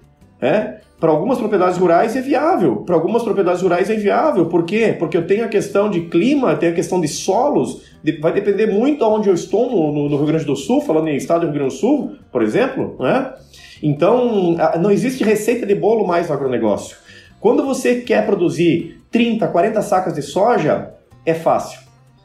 [0.41, 0.79] É?
[0.99, 4.47] Para algumas propriedades rurais é viável, para algumas propriedades rurais é inviável.
[4.47, 4.93] Por quê?
[4.99, 7.83] Porque eu tenho a questão de clima, tenho a questão de solos,
[8.19, 11.15] vai depender muito de onde eu estou no, no, Rio Grande do Sul, falando em
[11.15, 12.97] estado do Rio Grande do Sul, por exemplo.
[12.99, 13.33] Né?
[13.81, 16.97] Então, não existe receita de bolo mais no agronegócio.
[17.39, 21.79] Quando você quer produzir 30, 40 sacas de soja, é fácil.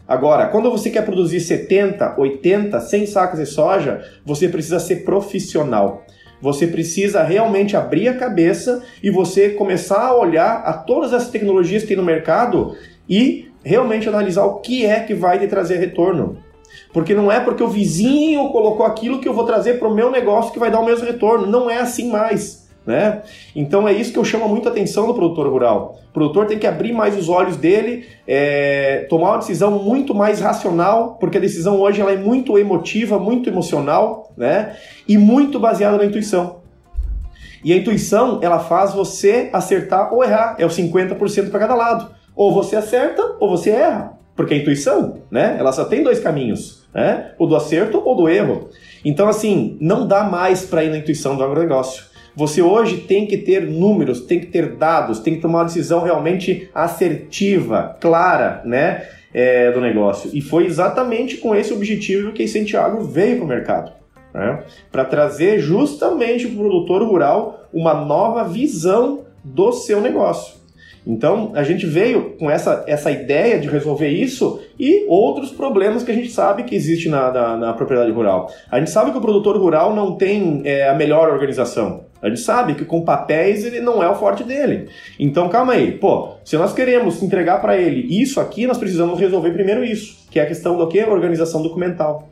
[0.06, 6.02] Agora, quando você quer produzir 70, 80, 100 sacas de soja, você precisa ser profissional.
[6.44, 11.80] Você precisa realmente abrir a cabeça e você começar a olhar a todas as tecnologias
[11.80, 12.76] que tem no mercado
[13.08, 16.36] e realmente analisar o que é que vai te trazer retorno.
[16.92, 20.10] Porque não é porque o vizinho colocou aquilo que eu vou trazer para o meu
[20.10, 21.46] negócio que vai dar o mesmo retorno.
[21.46, 22.63] Não é assim mais.
[22.86, 23.22] Né?
[23.56, 25.98] Então é isso que eu chamo muito a atenção do produtor rural.
[26.10, 30.40] O produtor tem que abrir mais os olhos dele, é, tomar uma decisão muito mais
[30.40, 34.76] racional, porque a decisão hoje ela é muito emotiva, muito emocional, né?
[35.08, 36.62] E muito baseada na intuição.
[37.64, 42.10] E a intuição ela faz você acertar ou errar, é o 50% para cada lado.
[42.36, 45.56] Ou você acerta ou você erra, porque a intuição, né?
[45.58, 47.32] Ela só tem dois caminhos, né?
[47.38, 48.68] O do acerto ou do erro.
[49.02, 52.13] Então assim, não dá mais para ir na intuição do agronegócio.
[52.36, 56.02] Você hoje tem que ter números, tem que ter dados, tem que tomar uma decisão
[56.02, 60.30] realmente assertiva, clara, né, é, do negócio.
[60.34, 63.92] E foi exatamente com esse objetivo que Santiago veio para o mercado.
[64.32, 70.64] Né, para trazer justamente para o produtor rural uma nova visão do seu negócio.
[71.06, 76.10] Então, a gente veio com essa, essa ideia de resolver isso e outros problemas que
[76.10, 78.50] a gente sabe que existe na, na, na propriedade rural.
[78.70, 82.03] A gente sabe que o produtor rural não tem é, a melhor organização.
[82.24, 84.88] A gente sabe que com papéis ele não é o forte dele.
[85.20, 85.92] Então, calma aí.
[85.92, 90.40] Pô, se nós queremos entregar para ele isso aqui, nós precisamos resolver primeiro isso, que
[90.40, 91.04] é a questão do que?
[91.04, 92.30] Organização documental.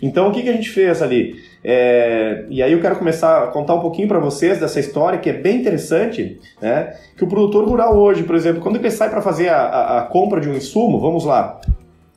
[0.00, 1.34] Então, o que, que a gente fez ali?
[1.64, 5.28] É, e aí eu quero começar a contar um pouquinho para vocês dessa história que
[5.28, 6.94] é bem interessante, né?
[7.16, 10.02] Que o produtor rural hoje, por exemplo, quando ele sai para fazer a, a, a
[10.02, 11.60] compra de um insumo, vamos lá,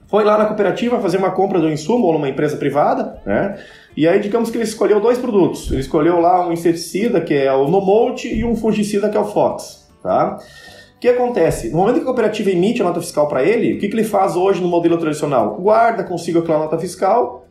[0.07, 3.57] foi lá na cooperativa fazer uma compra um insumo ou numa empresa privada, né?
[3.95, 5.71] E aí, digamos que ele escolheu dois produtos.
[5.71, 9.25] Ele escolheu lá um inseticida, que é o Nomolt, e um fungicida, que é o
[9.25, 10.37] Fox, tá?
[10.95, 11.69] O que acontece?
[11.69, 14.03] No momento que a cooperativa emite a nota fiscal para ele, o que, que ele
[14.03, 15.55] faz hoje no modelo tradicional?
[15.55, 17.45] Guarda consigo aquela nota fiscal,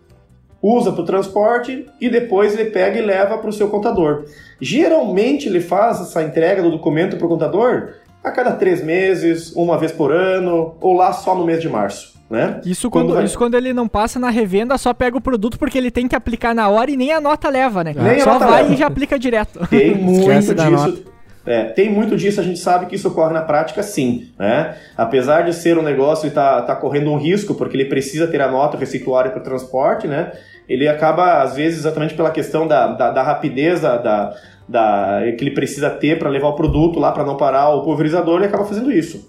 [0.63, 4.25] usa para o transporte e depois ele pega e leva para o seu contador.
[4.61, 9.77] Geralmente ele faz essa entrega do documento para o contador a cada três meses, uma
[9.77, 12.14] vez por ano, ou lá só no mês de março.
[12.31, 12.61] Né?
[12.65, 15.77] Isso quando, quando isso quando ele não passa na revenda, só pega o produto porque
[15.77, 17.93] ele tem que aplicar na hora e nem a nota leva, né?
[17.95, 18.75] Nem só vai leva.
[18.75, 19.67] e já aplica direto.
[19.69, 21.05] Tem muito disso.
[21.47, 24.31] É, tem muito disso, a gente sabe que isso ocorre na prática sim.
[24.39, 24.75] Né?
[24.97, 28.41] Apesar de ser um negócio e tá, tá correndo um risco, porque ele precisa ter
[28.41, 30.33] a nota receituária para o transporte, né?
[30.69, 34.35] ele acaba, às vezes, exatamente pela questão da, da, da rapidez da, da,
[34.69, 38.37] da, que ele precisa ter para levar o produto lá para não parar o pulverizador,
[38.37, 39.29] ele acaba fazendo isso.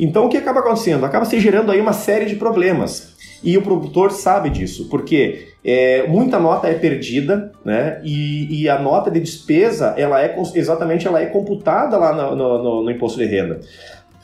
[0.00, 1.04] Então, o que acaba acontecendo?
[1.04, 3.14] Acaba se gerando aí uma série de problemas.
[3.42, 8.00] E o produtor sabe disso, porque é, muita nota é perdida, né?
[8.04, 12.82] E, e, a nota de despesa, ela é exatamente ela é computada lá no, no,
[12.82, 13.60] no imposto de renda.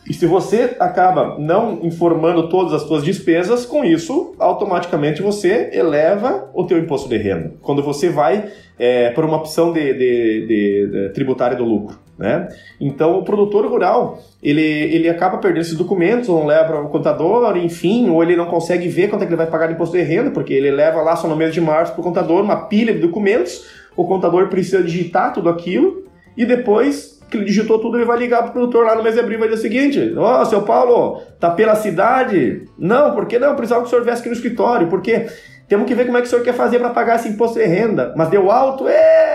[0.08, 6.48] E se você acaba não informando todas as suas despesas, com isso, automaticamente você eleva
[6.54, 7.54] o teu imposto de renda.
[7.60, 11.98] Quando você vai é, por uma opção de, de, de, de tributária do lucro.
[12.18, 12.48] Né?
[12.80, 16.88] Então, o produtor rural, ele, ele acaba perdendo esses documentos, ou não leva para o
[16.88, 19.96] contador, enfim, ou ele não consegue ver quanto é que ele vai pagar de imposto
[19.96, 22.66] de renda, porque ele leva lá só no mês de março para o contador uma
[22.66, 26.04] pilha de documentos, o contador precisa digitar tudo aquilo,
[26.36, 29.20] e depois que ele digitou tudo, ele vai ligar pro produtor lá no mês de
[29.20, 32.64] abril vai dizer o seguinte: Ó, oh, seu Paulo, tá pela cidade?
[32.78, 33.54] Não, por que não?
[33.56, 35.26] Precisava que o senhor viesse aqui no escritório, porque
[35.68, 37.66] temos que ver como é que o senhor quer fazer para pagar esse imposto de
[37.66, 38.14] renda.
[38.16, 38.86] Mas deu alto?
[38.86, 39.26] É!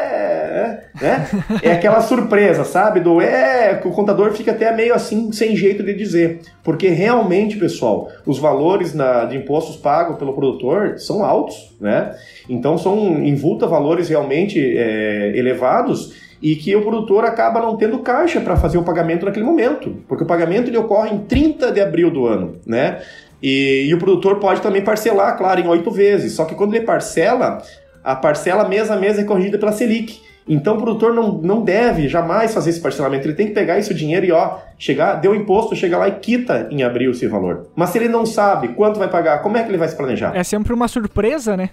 [1.01, 2.99] É, é aquela surpresa, sabe?
[2.99, 6.41] Do é, que o contador fica até meio assim, sem jeito de dizer.
[6.63, 12.13] Porque realmente, pessoal, os valores na, de impostos pagos pelo produtor são altos, né?
[12.49, 17.99] Então são em vulta valores realmente é, elevados e que o produtor acaba não tendo
[17.99, 21.80] caixa para fazer o pagamento naquele momento, porque o pagamento ele ocorre em 30 de
[21.80, 23.01] abril do ano, né?
[23.41, 26.86] E, e o produtor pode também parcelar, claro, em oito vezes, só que quando ele
[26.86, 27.62] parcela,
[28.04, 30.21] a parcela mês a mês é corrigida pela Selic.
[30.54, 33.94] Então o produtor não, não deve jamais fazer esse parcelamento, ele tem que pegar esse
[33.94, 37.68] dinheiro e ó, chegar, deu imposto, chega lá e quita em abril esse valor.
[37.74, 40.36] Mas se ele não sabe quanto vai pagar, como é que ele vai se planejar?
[40.36, 41.70] É sempre uma surpresa, né?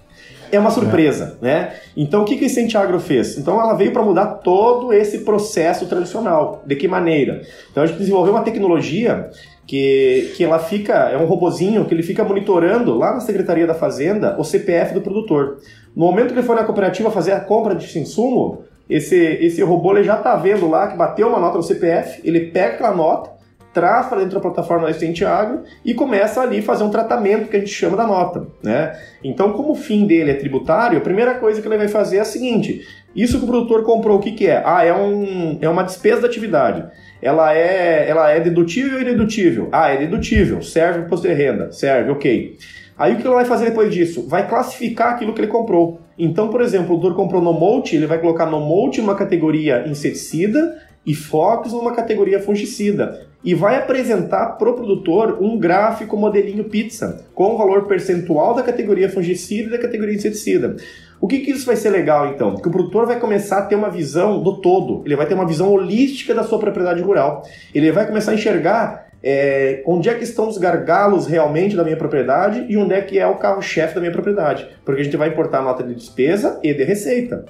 [0.53, 1.45] É uma surpresa, é.
[1.45, 1.73] né?
[1.97, 3.37] Então o que, que a Incentiagro fez?
[3.37, 6.63] Então ela veio para mudar todo esse processo tradicional.
[6.65, 7.43] De que maneira?
[7.73, 9.29] Então a gente desenvolveu uma tecnologia
[9.67, 13.75] que, que ela fica, é um robozinho que ele fica monitorando lá na Secretaria da
[13.75, 15.59] Fazenda o CPF do produtor.
[15.97, 19.93] No momento que ele for na cooperativa fazer a compra de insumo, esse, esse robô
[19.93, 23.31] ele já está vendo lá que bateu uma nota no CPF, ele pega aquela nota,
[23.73, 27.57] traz para dentro da plataforma da Assistente Agro e começa ali fazer um tratamento que
[27.57, 28.47] a gente chama da nota.
[28.63, 28.99] Né?
[29.23, 32.21] Então, como o fim dele é tributário, a primeira coisa que ele vai fazer é
[32.21, 32.81] a seguinte:
[33.15, 34.63] isso que o produtor comprou, o que, que é?
[34.65, 36.85] Ah, é, um, é uma despesa da atividade.
[37.21, 39.69] Ela é, ela é dedutível ou indedutível?
[39.71, 40.63] Ah, é dedutível.
[40.63, 41.73] Serve para imposto de renda.
[41.73, 42.57] Serve, ok.
[42.97, 44.27] Aí o que ele vai fazer depois disso?
[44.27, 46.01] Vai classificar aquilo que ele comprou.
[46.19, 49.87] Então, por exemplo, o produtor comprou no Molt, ele vai colocar no Molt numa categoria
[49.87, 53.27] inseticida e Fox numa categoria fungicida.
[53.45, 58.65] E vai apresentar para o produtor um gráfico modelinho pizza, com o valor percentual da
[58.65, 60.77] categoria fungicida e da categoria inseticida.
[61.21, 62.57] O que, que isso vai ser legal então?
[62.57, 65.47] Que o produtor vai começar a ter uma visão do todo, ele vai ter uma
[65.47, 67.43] visão holística da sua propriedade rural.
[67.75, 71.97] Ele vai começar a enxergar é, onde é que estão os gargalos realmente da minha
[71.97, 74.69] propriedade e onde é que é o carro-chefe da minha propriedade.
[74.85, 77.45] Porque a gente vai importar nota de despesa e de receita.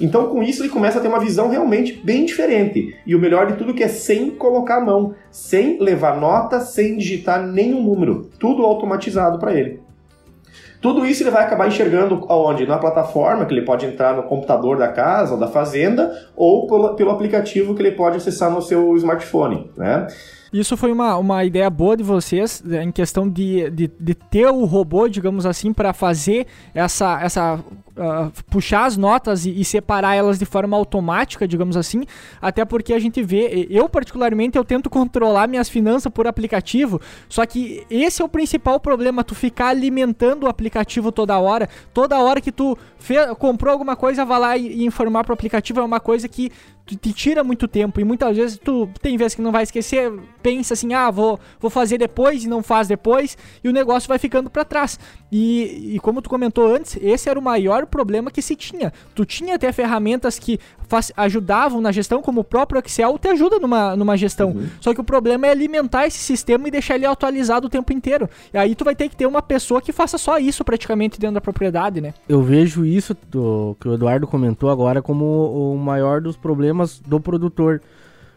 [0.00, 2.96] Então, com isso, ele começa a ter uma visão realmente bem diferente.
[3.06, 6.96] E o melhor de tudo que é sem colocar a mão, sem levar nota, sem
[6.96, 8.30] digitar nenhum número.
[8.38, 9.80] Tudo automatizado para ele.
[10.80, 12.66] Tudo isso ele vai acabar enxergando aonde?
[12.66, 16.94] Na plataforma, que ele pode entrar no computador da casa ou da fazenda, ou pelo,
[16.94, 20.06] pelo aplicativo que ele pode acessar no seu smartphone, né?
[20.58, 24.64] Isso foi uma, uma ideia boa de vocês, em questão de, de, de ter o
[24.64, 27.64] robô, digamos assim, para fazer essa, essa
[27.96, 32.04] uh, puxar as notas e, e, separar elas de forma automática, digamos assim,
[32.40, 37.44] até porque a gente vê, eu particularmente, eu tento controlar minhas finanças por aplicativo, só
[37.46, 42.40] que esse é o principal problema, tu ficar alimentando o aplicativo toda hora, toda hora
[42.40, 46.00] que tu fez, comprou alguma coisa, vai lá e, e informar pro aplicativo, é uma
[46.00, 46.50] coisa que
[46.94, 50.74] te tira muito tempo e muitas vezes tu tem vezes que não vai esquecer, pensa
[50.74, 54.48] assim, ah, vou, vou fazer depois e não faz depois e o negócio vai ficando
[54.48, 55.00] para trás.
[55.32, 57.42] E, e como tu comentou antes, esse era o
[57.86, 58.92] maior problema que se tinha.
[59.14, 60.58] Tu tinha até ferramentas que
[61.16, 64.50] ajudavam na gestão, como o próprio Excel te ajuda numa, numa gestão.
[64.50, 64.66] Uhum.
[64.80, 68.28] Só que o problema é alimentar esse sistema e deixar ele atualizado o tempo inteiro.
[68.52, 71.34] E aí tu vai ter que ter uma pessoa que faça só isso praticamente dentro
[71.34, 72.12] da propriedade, né?
[72.28, 77.20] Eu vejo isso do, que o Eduardo comentou agora como o maior dos problemas do
[77.20, 77.80] produtor.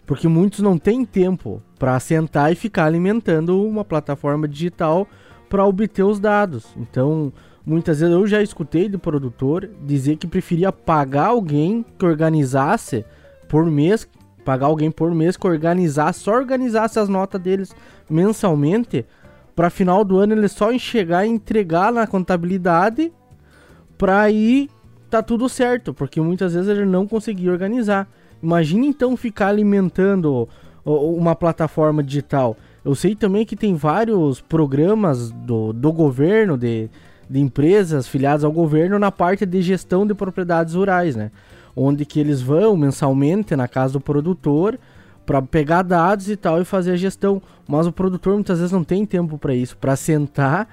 [0.05, 5.07] Porque muitos não têm tempo para sentar e ficar alimentando uma plataforma digital
[5.47, 6.65] para obter os dados.
[6.75, 7.31] Então,
[7.69, 13.05] muitas vezes eu já escutei de produtor dizer que preferia pagar alguém que organizasse
[13.47, 14.07] por mês,
[14.43, 17.75] pagar alguém por mês que organizasse, só organizasse as notas deles
[18.09, 19.05] mensalmente,
[19.55, 23.11] para final do ano ele só enxergar e entregar na contabilidade
[23.97, 24.69] para aí
[25.09, 28.07] tá tudo certo, porque muitas vezes ele não conseguia organizar.
[28.41, 30.47] Imagine então ficar alimentando
[30.85, 32.55] uma plataforma digital.
[32.83, 36.89] Eu sei também que tem vários programas do, do governo, de,
[37.29, 41.31] de empresas filiadas ao governo na parte de gestão de propriedades rurais, né?
[41.75, 44.79] Onde que eles vão mensalmente na casa do produtor
[45.25, 47.39] para pegar dados e tal e fazer a gestão.
[47.67, 50.67] Mas o produtor muitas vezes não tem tempo para isso, para sentar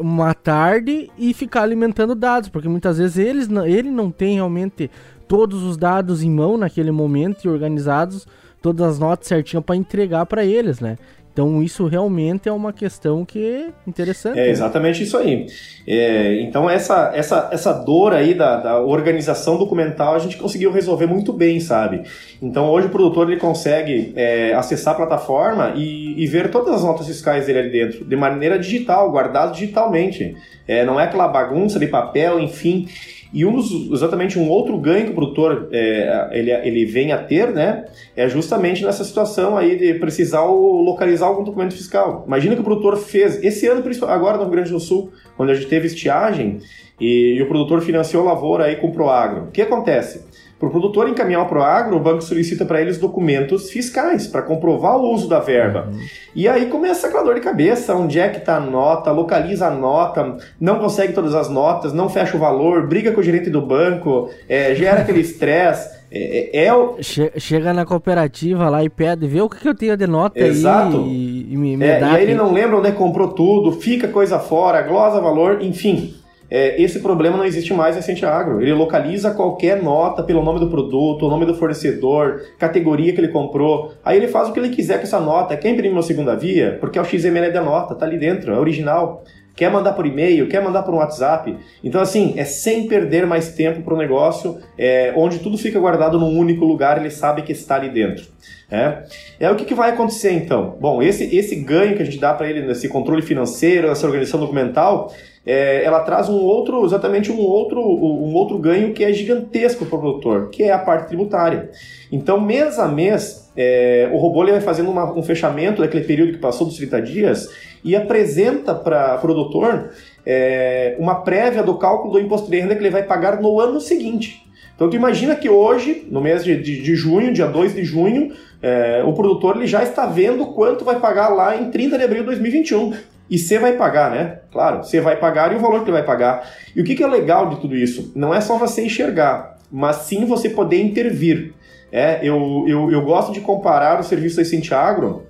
[0.00, 4.90] uma tarde e ficar alimentando dados, porque muitas vezes eles, ele não tem realmente
[5.28, 8.26] todos os dados em mão naquele momento e organizados,
[8.60, 10.96] todas as notas certinho para entregar para eles, né?
[11.32, 14.38] Então isso realmente é uma questão que é interessante.
[14.38, 14.50] É né?
[14.50, 15.46] exatamente isso aí.
[15.86, 21.06] É, então essa, essa, essa dor aí da, da, organização documental a gente conseguiu resolver
[21.06, 22.02] muito bem, sabe?
[22.40, 26.84] Então hoje o produtor ele consegue é, acessar a plataforma e, e, ver todas as
[26.84, 30.36] notas fiscais dele ali dentro, de maneira digital, guardado digitalmente.
[30.72, 32.86] É, não é aquela bagunça de papel, enfim.
[33.32, 37.18] E um dos, exatamente um outro ganho que o produtor é, ele, ele vem a
[37.18, 42.24] ter, né, é justamente nessa situação aí de precisar localizar algum documento fiscal.
[42.26, 45.54] Imagina que o produtor fez, esse ano, agora no Rio Grande do Sul, quando a
[45.54, 46.58] gente teve estiagem
[47.00, 49.44] e, e o produtor financiou lavoura aí com o Proagro.
[49.44, 50.26] O que acontece?
[50.62, 54.42] Para o produtor encaminhar para o agro, o banco solicita para eles documentos fiscais para
[54.42, 55.88] comprovar o uso da verba.
[55.90, 55.98] Uhum.
[56.36, 59.70] E aí começa aquela dor de cabeça: onde é que está a nota, localiza a
[59.72, 63.60] nota, não consegue todas as notas, não fecha o valor, briga com o gerente do
[63.60, 66.00] banco, é, gera aquele estresse.
[66.12, 66.96] É, é, é o...
[67.00, 70.38] che chega na cooperativa lá e pede, vê o que, que eu tenho de nota
[70.38, 70.98] Exato.
[70.98, 72.12] aí e, e me, me é, dá.
[72.12, 76.21] E aí ele não lembra onde é comprou tudo, fica coisa fora, glosa valor, enfim
[76.54, 78.60] é, esse problema não existe mais em Agro.
[78.60, 83.28] Ele localiza qualquer nota pelo nome do produto, o nome do fornecedor, categoria que ele
[83.28, 83.94] comprou.
[84.04, 85.56] Aí ele faz o que ele quiser com essa nota.
[85.56, 86.76] Quer imprimir uma segunda via?
[86.78, 89.24] Porque é o XML da nota, tá ali dentro, é original.
[89.56, 91.56] Quer mandar por e-mail, quer mandar por um WhatsApp.
[91.82, 96.18] Então, assim, é sem perder mais tempo para o negócio, é, onde tudo fica guardado
[96.18, 98.26] num único lugar, ele sabe que está ali dentro.
[98.70, 99.04] É,
[99.40, 100.76] é o que, que vai acontecer então?
[100.80, 104.40] Bom, esse, esse ganho que a gente dá para ele nesse controle financeiro, nessa organização
[104.40, 105.12] documental,
[105.44, 109.96] é, ela traz um outro, exatamente um outro, um outro ganho que é gigantesco para
[109.96, 111.70] o produtor, que é a parte tributária.
[112.10, 116.32] Então, mês a mês, é, o robô ele vai fazendo uma, um fechamento daquele período
[116.32, 117.48] que passou dos 30 dias
[117.84, 119.90] e apresenta para o produtor
[120.24, 123.80] é, uma prévia do cálculo do imposto de renda que ele vai pagar no ano
[123.80, 124.42] seguinte.
[124.74, 128.32] Então, tu imagina que hoje, no mês de, de, de junho, dia 2 de junho,
[128.62, 132.20] é, o produtor ele já está vendo quanto vai pagar lá em 30 de abril
[132.20, 132.92] de 2021.
[133.32, 134.40] E você vai pagar, né?
[134.52, 136.46] Claro, você vai pagar e o valor que vai pagar.
[136.76, 138.12] E o que, que é legal de tudo isso?
[138.14, 141.54] Não é só você enxergar, mas sim você poder intervir.
[141.90, 145.22] É, eu, eu, eu gosto de comparar o serviço da Cintiagro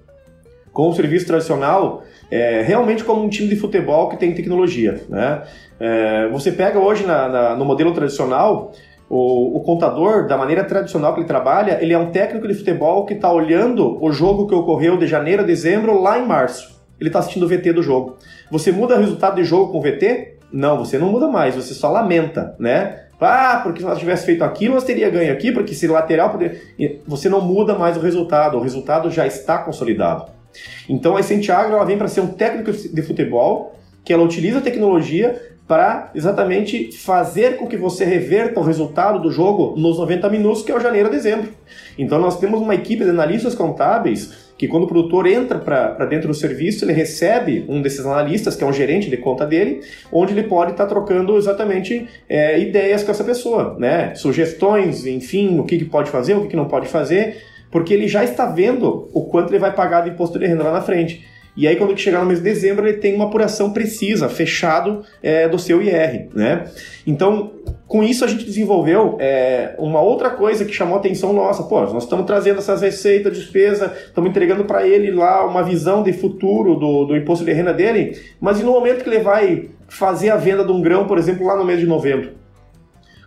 [0.73, 5.01] com o serviço tradicional é, realmente como um time de futebol que tem tecnologia.
[5.09, 5.43] Né?
[5.79, 8.73] É, você pega hoje na, na, no modelo tradicional,
[9.09, 13.07] o, o, contador, da maneira tradicional que ele trabalha, ele é um técnico de futebol
[13.07, 17.09] que está olhando o jogo que ocorreu de janeiro a dezembro lá em março ele
[17.09, 18.17] está assistindo o VT do jogo.
[18.49, 20.37] Você muda o resultado de jogo com o VT?
[20.53, 23.07] Não, você não muda mais, você só lamenta, né?
[23.21, 26.75] Ah, porque se nós tivesse feito aquilo, nós teria ganho aqui, porque se lateral poder...
[27.07, 30.27] Você não muda mais o resultado, o resultado já está consolidado.
[30.89, 34.63] Então a Santiago ela vem para ser um técnico de futebol, que ela utiliza a
[34.63, 40.63] tecnologia para exatamente fazer com que você reverta o resultado do jogo nos 90 minutos,
[40.63, 41.53] que é o janeiro a dezembro.
[41.97, 46.29] Então nós temos uma equipe de analistas contábeis que quando o produtor entra para dentro
[46.29, 49.81] do serviço, ele recebe um desses analistas, que é um gerente de conta dele,
[50.13, 54.15] onde ele pode estar tá trocando exatamente é, ideias com essa pessoa, né?
[54.15, 58.07] sugestões, enfim, o que, que pode fazer, o que, que não pode fazer, porque ele
[58.07, 61.27] já está vendo o quanto ele vai pagar de imposto de renda lá na frente.
[61.55, 65.47] E aí, quando chegar no mês de dezembro, ele tem uma apuração precisa, fechado é,
[65.49, 66.29] do seu IR.
[66.35, 66.65] Né?
[67.07, 67.53] Então,
[67.87, 71.63] com isso, a gente desenvolveu é, uma outra coisa que chamou a atenção nossa.
[71.65, 76.15] Pô, nós estamos trazendo essas receitas, despesa, estamos entregando para ele lá uma visão de
[76.15, 80.31] futuro do, do imposto de renda dele, mas e no momento que ele vai fazer
[80.31, 82.33] a venda de um grão, por exemplo, lá no mês de novembro?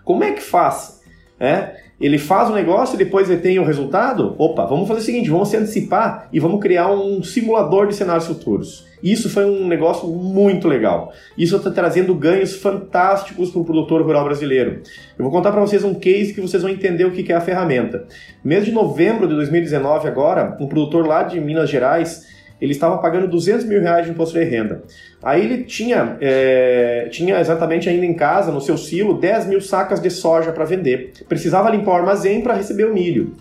[0.03, 0.99] Como é que faz?
[1.39, 1.84] É?
[1.99, 5.29] Ele faz o negócio e depois ele tem o resultado, opa, vamos fazer o seguinte,
[5.29, 8.85] vamos se antecipar e vamos criar um simulador de cenários futuros.
[9.01, 11.13] Isso foi um negócio muito legal.
[11.37, 14.81] Isso está trazendo ganhos fantásticos para o produtor rural brasileiro.
[15.17, 17.41] Eu vou contar para vocês um case que vocês vão entender o que é a
[17.41, 18.05] ferramenta.
[18.43, 23.27] Mês de novembro de 2019 agora, um produtor lá de Minas Gerais, ele estava pagando
[23.27, 24.83] 200 mil reais de imposto de renda.
[25.21, 29.99] Aí ele tinha, é, tinha exatamente ainda em casa, no seu silo, 10 mil sacas
[29.99, 31.11] de soja para vender.
[31.27, 33.33] Precisava limpar o armazém para receber o milho.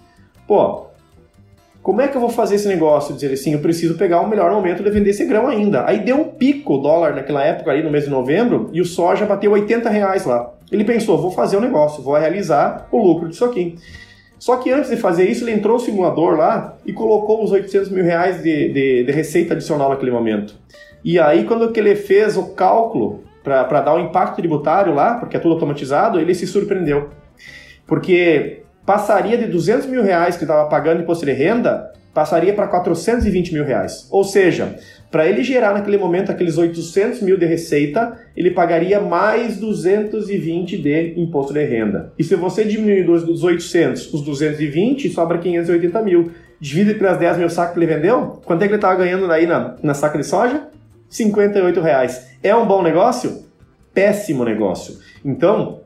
[0.47, 0.87] Pô,
[1.85, 3.15] como é que eu vou fazer esse negócio?
[3.15, 5.87] Dizer assim, eu preciso pegar o melhor momento de vender esse grão ainda.
[5.87, 8.87] Aí deu um pico o dólar naquela época, ali no mês de novembro, e o
[8.87, 10.55] soja bateu 80 reais lá.
[10.73, 13.77] Ele pensou, vou fazer o um negócio, vou realizar o lucro disso aqui.
[14.39, 17.91] Só que antes de fazer isso, ele entrou no simulador lá e colocou os 800
[17.91, 20.55] mil reais de, de, de receita adicional naquele momento.
[21.05, 25.37] E aí, quando que ele fez o cálculo para dar o impacto tributário lá, porque
[25.37, 27.11] é tudo automatizado, ele se surpreendeu.
[27.87, 33.53] Porque passaria de 200 mil reais que estava pagando imposto de renda, passaria para 420
[33.53, 34.07] mil reais.
[34.11, 34.77] Ou seja,
[35.11, 41.15] para ele gerar naquele momento aqueles 800 mil de receita, ele pagaria mais 220 de
[41.17, 42.13] imposto de renda.
[42.19, 46.31] E se você diminuir dos 800 os 220, sobra 580 mil.
[46.61, 49.45] Divide pelas 10 mil sacos que ele vendeu, quanto é que ele estava ganhando aí
[49.45, 50.69] na, na saca de soja?
[51.11, 52.29] 58 reais.
[52.43, 53.45] É um bom negócio?
[53.93, 54.99] Péssimo negócio.
[55.25, 55.81] Então,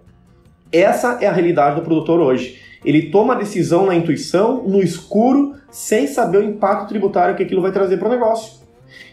[0.70, 2.61] essa é a realidade do produtor hoje.
[2.85, 7.62] Ele toma a decisão na intuição, no escuro, sem saber o impacto tributário que aquilo
[7.62, 8.59] vai trazer para o negócio.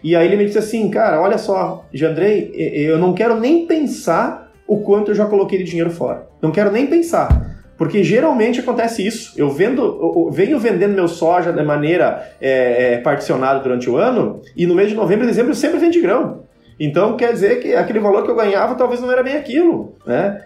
[0.04, 4.52] E aí ele me disse assim, cara, olha só, Jandrei, eu não quero nem pensar
[4.68, 6.28] o quanto eu já coloquei de dinheiro fora.
[6.42, 7.56] Não quero nem pensar.
[7.78, 9.34] Porque geralmente acontece isso.
[9.36, 14.42] Eu vendo, eu venho vendendo meu soja de maneira é, é, particionada durante o ano,
[14.56, 16.46] e no mês de novembro e dezembro eu sempre vendi grão.
[16.80, 19.96] Então quer dizer que aquele valor que eu ganhava talvez não era bem aquilo.
[20.06, 20.42] Né?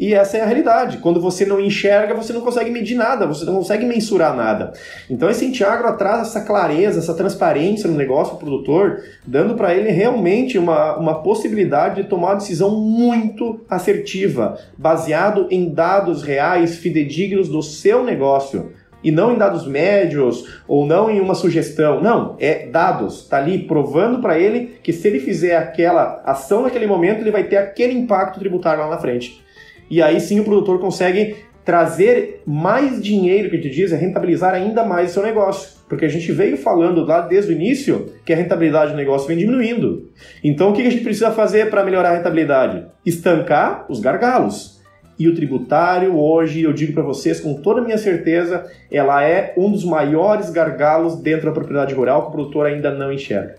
[0.00, 0.96] E essa é a realidade.
[0.96, 4.72] Quando você não enxerga, você não consegue medir nada, você não consegue mensurar nada.
[5.10, 9.90] Então esse Intiagro traz essa clareza, essa transparência no negócio do produtor, dando para ele
[9.90, 17.50] realmente uma, uma possibilidade de tomar uma decisão muito assertiva, baseado em dados reais, fidedignos
[17.50, 18.72] do seu negócio
[19.04, 22.00] e não em dados médios ou não em uma sugestão.
[22.00, 23.24] Não, é dados.
[23.24, 27.44] Está ali provando para ele que se ele fizer aquela ação naquele momento, ele vai
[27.44, 29.49] ter aquele impacto tributário lá na frente
[29.90, 34.84] e aí sim o produtor consegue trazer mais dinheiro, que te diz, é rentabilizar ainda
[34.84, 35.78] mais o seu negócio.
[35.88, 39.36] Porque a gente veio falando lá desde o início que a rentabilidade do negócio vem
[39.36, 40.08] diminuindo.
[40.42, 42.86] Então o que a gente precisa fazer para melhorar a rentabilidade?
[43.04, 44.80] Estancar os gargalos.
[45.18, 49.52] E o tributário, hoje, eu digo para vocês com toda a minha certeza, ela é
[49.54, 53.56] um dos maiores gargalos dentro da propriedade rural que o produtor ainda não enxerga.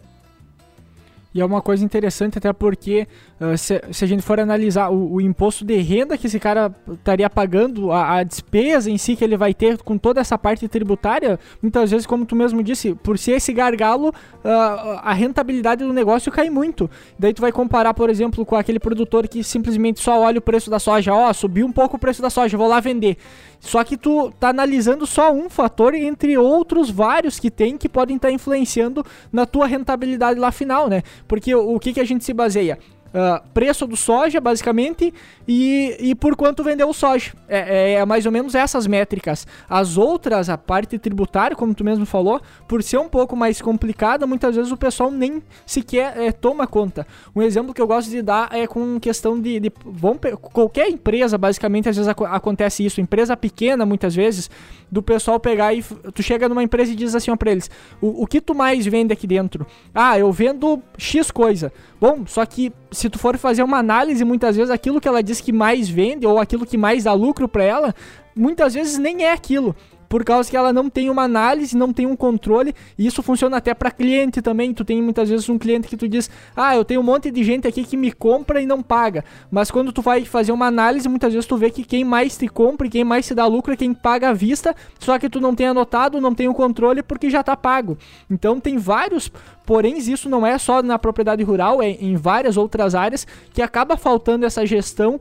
[1.33, 3.07] E é uma coisa interessante até porque
[3.57, 7.27] se, se, a gente for analisar o, o, imposto de renda que esse cara estaria
[7.27, 11.39] pagando, a, a, despesa em si que ele vai ter com toda essa parte tributária,
[11.59, 16.31] muitas vezes, como tu mesmo disse, por ser esse gargalo, uh, a rentabilidade do negócio
[16.31, 16.89] cai muito.
[17.17, 20.69] Daí tu vai comparar, por exemplo, com aquele produtor que simplesmente só olha o preço
[20.69, 23.17] da soja, ó, oh, subiu um pouco o preço da soja, vou lá vender.
[23.59, 28.17] Só que tu tá analisando só um fator entre outros vários que tem que podem
[28.17, 31.01] estar tá influenciando na tua rentabilidade lá final, né?
[31.27, 32.77] Porque o, o que, que a gente se baseia?
[33.11, 35.13] Uh, preço do soja, basicamente,
[35.45, 37.33] e, e por quanto vendeu o soja.
[37.47, 39.45] É, é, é, mais ou menos essas métricas.
[39.69, 42.39] As outras, a parte tributária, como tu mesmo falou,
[42.69, 47.05] por ser um pouco mais complicada, muitas vezes o pessoal nem sequer é, toma conta.
[47.35, 49.59] Um exemplo que eu gosto de dar é com questão de.
[49.59, 49.69] de
[50.53, 53.01] qualquer empresa, basicamente, às vezes ac acontece isso.
[53.01, 54.49] Empresa pequena, muitas vezes,
[54.89, 55.83] do pessoal pegar e.
[56.13, 58.85] Tu chega numa empresa e diz assim ó, pra eles: o, o que tu mais
[58.85, 59.67] vende aqui dentro?
[59.93, 61.73] Ah, eu vendo X coisa.
[61.99, 65.39] Bom, só que se tu for fazer uma análise, muitas vezes aquilo que ela diz
[65.39, 67.95] que mais vende ou aquilo que mais dá lucro para ela,
[68.35, 69.75] muitas vezes nem é aquilo.
[70.11, 73.55] Por causa que ela não tem uma análise, não tem um controle, e isso funciona
[73.55, 74.73] até para cliente também.
[74.73, 77.41] Tu tem muitas vezes um cliente que tu diz: "Ah, eu tenho um monte de
[77.45, 79.23] gente aqui que me compra e não paga".
[79.49, 82.49] Mas quando tu vai fazer uma análise, muitas vezes tu vê que quem mais te
[82.49, 85.39] compra e quem mais se dá lucro é quem paga à vista, só que tu
[85.39, 87.97] não tem anotado, não tem o controle porque já tá pago.
[88.29, 89.31] Então tem vários
[89.65, 93.95] Porém, isso não é só na propriedade rural, é em várias outras áreas que acaba
[93.95, 95.17] faltando essa gestão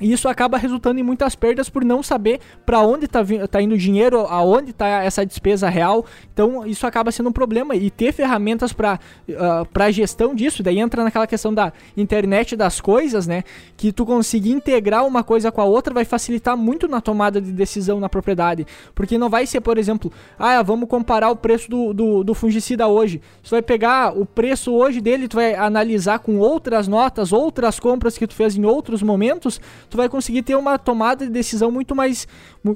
[0.00, 3.20] e isso acaba resultando em muitas perdas por não saber para onde está
[3.50, 6.04] tá indo o dinheiro, aonde está essa despesa real.
[6.32, 7.74] Então, isso acaba sendo um problema.
[7.74, 13.26] E ter ferramentas para uh, gestão disso, daí entra naquela questão da internet das coisas,
[13.26, 13.42] né?
[13.76, 17.50] Que tu conseguir integrar uma coisa com a outra vai facilitar muito na tomada de
[17.50, 18.66] decisão na propriedade.
[18.94, 22.86] Porque não vai ser, por exemplo, ah, vamos comparar o preço do, do, do fungicida
[22.86, 23.20] hoje.
[23.42, 28.16] Tu vai pegar o preço hoje dele, tu vai analisar com outras notas, outras compras
[28.16, 31.94] que tu fez em outros momentos tu vai conseguir ter uma tomada de decisão muito
[31.94, 32.26] mais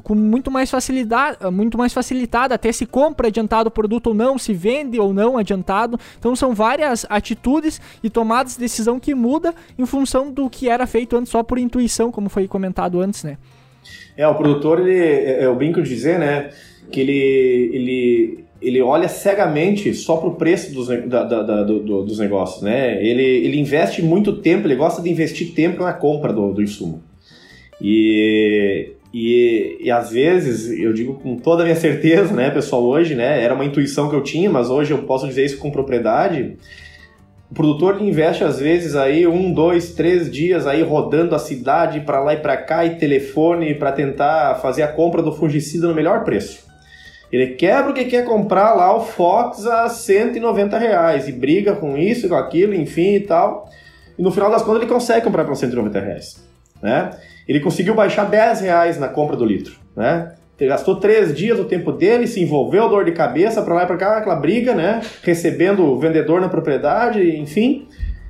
[0.02, 4.38] com muito mais facilidade, muito mais facilitada, até se compra adiantado o produto ou não,
[4.38, 5.98] se vende ou não adiantado.
[6.18, 10.86] Então são várias atitudes e tomadas de decisão que muda em função do que era
[10.86, 13.36] feito antes só por intuição, como foi comentado antes, né?
[14.16, 16.50] É, o produtor, ele, é, eu brinco de dizer, né,
[16.90, 22.02] que ele, ele, ele olha cegamente só para o preço dos, da, da, da, do,
[22.02, 23.04] dos negócios, né?
[23.04, 27.02] Ele, ele investe muito tempo, ele gosta de investir tempo na compra do, do insumo.
[27.80, 33.14] E, e, e às vezes, eu digo com toda a minha certeza, né, pessoal, hoje,
[33.16, 36.56] né, era uma intuição que eu tinha, mas hoje eu posso dizer isso com propriedade.
[37.50, 42.20] O produtor investe às vezes aí um, dois, três dias aí rodando a cidade para
[42.20, 46.24] lá e para cá e telefone para tentar fazer a compra do fungicida no melhor
[46.24, 46.71] preço.
[47.32, 51.96] Ele quebra o que quer comprar lá o Fox a 190 reais e briga com
[51.96, 53.70] isso, com aquilo, enfim e tal.
[54.18, 56.46] E no final das contas ele consegue comprar por 190 reais.
[56.82, 57.10] Né?
[57.48, 59.76] Ele conseguiu baixar 10 reais na compra do litro.
[59.96, 60.34] Né?
[60.60, 63.86] Ele gastou três dias do tempo dele, se envolveu, dor de cabeça, para lá e
[63.86, 65.00] para cá, aquela briga, né?
[65.22, 67.88] recebendo o vendedor na propriedade, enfim,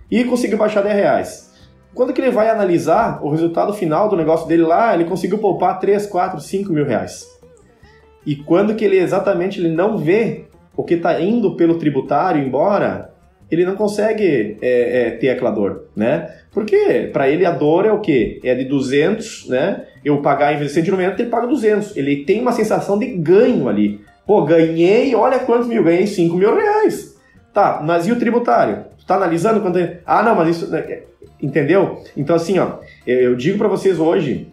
[0.08, 1.52] e conseguiu baixar 10 reais.
[1.92, 5.80] Quando que ele vai analisar o resultado final do negócio dele lá, ele conseguiu poupar
[5.80, 7.31] 3, 4, 5 mil reais.
[8.26, 10.44] E quando que ele exatamente ele não vê
[10.76, 13.12] o que está indo pelo tributário embora,
[13.50, 16.30] ele não consegue é, é, ter aquela dor, né?
[16.50, 18.40] Porque para ele a dor é o quê?
[18.42, 19.84] É de 200, né?
[20.04, 21.96] Eu pagar em vez de 190, ele paga 200.
[21.96, 24.00] Ele tem uma sensação de ganho ali.
[24.26, 27.16] Pô, ganhei, olha quantos mil, ganhei 5 mil reais.
[27.52, 28.84] Tá, mas e o tributário?
[28.98, 29.98] Tu tá analisando quanto é?
[30.06, 30.70] Ah, não, mas isso...
[30.70, 31.02] Né,
[31.40, 32.02] entendeu?
[32.16, 34.48] Então assim, ó, eu digo para vocês hoje,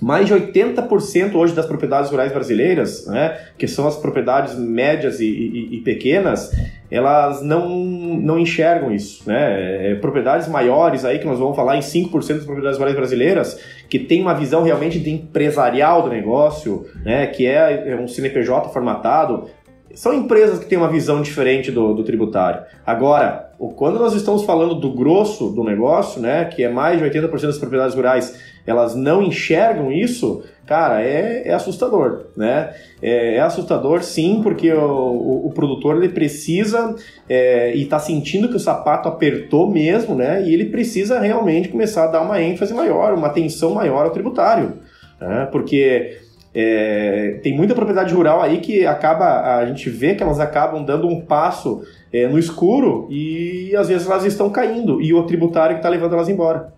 [0.00, 5.26] mais de 80% hoje das propriedades rurais brasileiras, né, que são as propriedades médias e,
[5.26, 6.50] e, e pequenas,
[6.90, 9.22] elas não, não enxergam isso.
[9.26, 9.92] Né?
[9.92, 13.98] É, propriedades maiores, aí que nós vamos falar em 5% das propriedades rurais brasileiras, que
[13.98, 19.48] tem uma visão realmente de empresarial do negócio, né, que é, é um CNPJ formatado,
[19.94, 22.62] são empresas que têm uma visão diferente do, do tributário.
[22.86, 27.42] Agora, quando nós estamos falando do grosso do negócio, né, que é mais de 80%
[27.42, 28.38] das propriedades rurais,
[28.70, 32.72] elas não enxergam isso, cara, é, é assustador, né?
[33.02, 36.94] É, é, assustador sim, porque o, o, o produtor ele precisa
[37.28, 40.42] é, e está sentindo que o sapato apertou mesmo, né?
[40.46, 44.78] E ele precisa realmente começar a dar uma ênfase maior, uma atenção maior ao tributário,
[45.20, 45.48] né?
[45.50, 46.18] Porque
[46.54, 51.06] é, tem muita propriedade rural aí que acaba, a gente vê que elas acabam dando
[51.06, 55.80] um passo é, no escuro e às vezes elas estão caindo e o tributário que
[55.80, 56.72] está levando elas embora.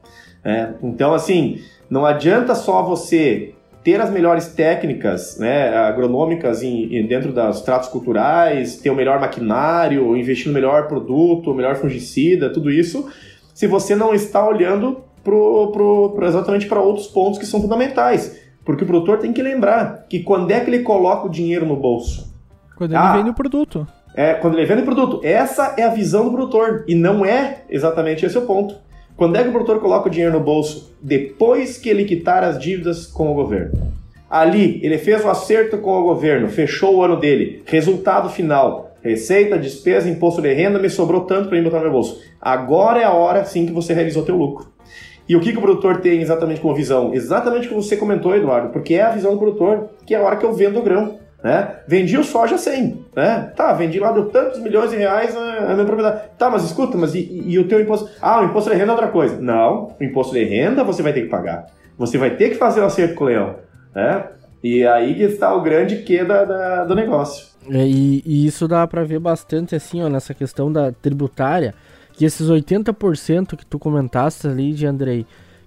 [0.44, 1.60] É, então, assim,
[1.92, 7.88] não adianta só você ter as melhores técnicas né, agronômicas em, em, dentro dos tratos
[7.88, 13.08] culturais, ter o melhor maquinário, investir no melhor produto, o melhor fungicida, tudo isso,
[13.52, 18.40] se você não está olhando pro, pro, pro exatamente para outros pontos que são fundamentais
[18.64, 21.76] porque o produtor tem que lembrar que quando é que ele coloca o dinheiro no
[21.76, 22.32] bolso?
[22.76, 23.86] Quando ele ah, vende o produto.
[24.14, 25.20] É, quando ele vende o produto.
[25.22, 26.84] Essa é a visão do produtor.
[26.86, 28.76] E não é exatamente esse o ponto.
[29.16, 30.94] Quando é que o produtor coloca o dinheiro no bolso?
[31.00, 33.92] Depois que ele quitar as dívidas com o governo.
[34.28, 37.62] Ali, ele fez o um acerto com o governo, fechou o ano dele.
[37.66, 41.92] Resultado final: receita, despesa, imposto de renda, me sobrou tanto para mim botar no meu
[41.92, 42.22] bolso.
[42.40, 44.72] Agora é a hora, sim, que você realizou teu lucro.
[45.28, 47.14] E o que, que o produtor tem exatamente como visão?
[47.14, 50.22] Exatamente o que você comentou, Eduardo, porque é a visão do produtor, que é a
[50.22, 51.18] hora que eu vendo o grão.
[51.42, 51.76] Né?
[51.88, 53.52] Vendi o soja 100, né?
[53.56, 56.22] Tá, vendi lá, deu tantos milhões de reais na, minha propriedade.
[56.38, 58.08] Tá, mas escuta, mas e, e, o teu imposto?
[58.20, 59.40] Ah, o imposto de renda é outra coisa.
[59.40, 61.66] Não, o imposto de renda você vai ter que pagar.
[61.98, 63.56] Você vai ter que fazer o acerto com o leão,
[63.92, 64.24] né?
[64.62, 67.48] E aí que está o grande que da, da, do negócio.
[67.68, 71.74] É, e, e, isso dá para ver bastante assim, ó, nessa questão da tributária,
[72.12, 75.26] que esses 80% que tu comentaste ali de Andrei,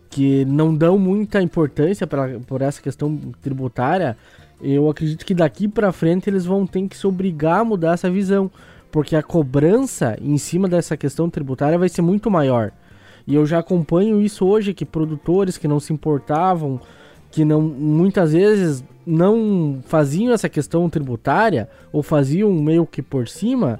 [0.10, 4.16] que não dão muita importância pra, por essa questão tributária,
[4.62, 8.10] eu acredito que daqui para frente eles vão ter que se obrigar a mudar essa
[8.10, 8.50] visão,
[8.92, 12.72] porque a cobrança em cima dessa questão tributária vai ser muito maior.
[13.28, 16.80] E eu já acompanho isso hoje que produtores que não se importavam,
[17.32, 23.80] que não muitas vezes não faziam essa questão tributária ou faziam meio que por cima,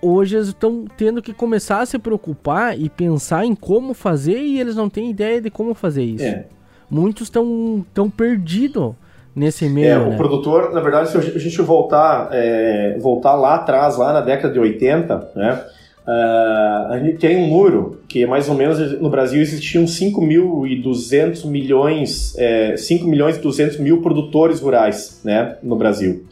[0.00, 4.58] hoje eles estão tendo que começar a se preocupar e pensar em como fazer e
[4.58, 6.24] eles não têm ideia de como fazer isso.
[6.24, 6.46] É.
[6.88, 8.94] Muitos estão tão perdidos
[9.36, 9.86] nesse meio.
[9.86, 10.16] É, o né?
[10.16, 14.58] produtor, na verdade, se a gente voltar, é, voltar lá atrás, lá na década de
[14.58, 15.62] 80, né?
[16.06, 22.32] Uh, a gente tem um número que mais ou menos no Brasil existiam 5.200 milhões,
[22.38, 26.24] é, 5 milhões e 200 mil produtores rurais né, no Brasil.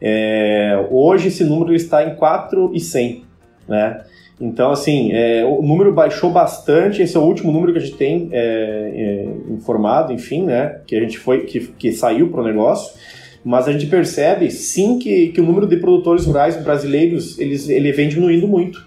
[0.00, 3.24] É, hoje esse número está em 4,100,
[3.68, 4.04] né?
[4.40, 7.02] Então, assim, é, o número baixou bastante.
[7.02, 10.80] Esse é o último número que a gente tem é, é, informado, enfim, né?
[10.86, 12.96] Que a gente foi, que, que saiu para o negócio.
[13.44, 17.90] Mas a gente percebe, sim, que, que o número de produtores rurais brasileiros eles, ele
[17.92, 18.86] vem diminuindo muito.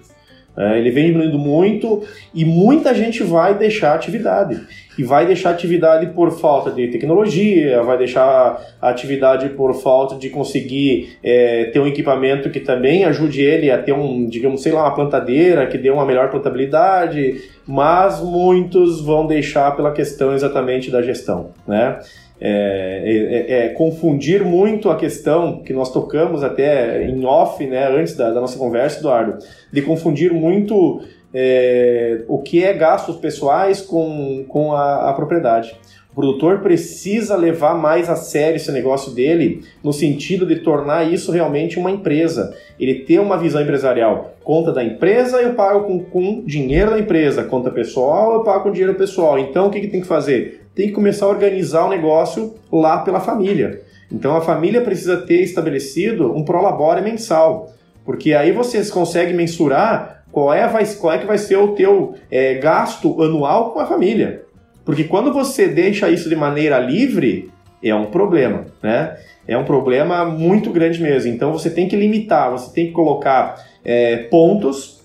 [0.57, 4.61] É, ele vem diminuindo muito e muita gente vai deixar a atividade.
[5.01, 11.17] E vai deixar atividade por falta de tecnologia, vai deixar atividade por falta de conseguir
[11.23, 14.93] é, ter um equipamento que também ajude ele a ter um, digamos, sei lá, uma
[14.93, 21.49] plantadeira que dê uma melhor plantabilidade, mas muitos vão deixar pela questão exatamente da gestão,
[21.67, 21.97] né?
[22.39, 28.15] É, é, é, confundir muito a questão que nós tocamos até em off, né, antes
[28.15, 29.37] da, da nossa conversa, Eduardo,
[29.71, 31.01] de confundir muito
[31.33, 35.75] é, o que é gastos pessoais com, com a, a propriedade.
[36.11, 41.31] O produtor precisa levar mais a sério esse negócio dele, no sentido de tornar isso
[41.31, 42.53] realmente uma empresa.
[42.77, 44.33] Ele ter uma visão empresarial.
[44.43, 48.71] Conta da empresa eu pago com, com dinheiro da empresa, conta pessoal eu pago com
[48.71, 49.39] dinheiro pessoal.
[49.39, 50.61] Então o que, que tem que fazer?
[50.75, 53.81] tem que começar a organizar o negócio lá pela família.
[54.11, 57.73] Então a família precisa ter estabelecido um prolabore mensal,
[58.05, 62.15] porque aí vocês conseguem mensurar qual é, vai, qual é que vai ser o teu
[62.29, 64.43] é, gasto anual com a família.
[64.85, 67.51] Porque quando você deixa isso de maneira livre,
[67.83, 69.17] é um problema, né?
[69.47, 71.31] É um problema muito grande mesmo.
[71.31, 75.01] Então você tem que limitar, você tem que colocar é, pontos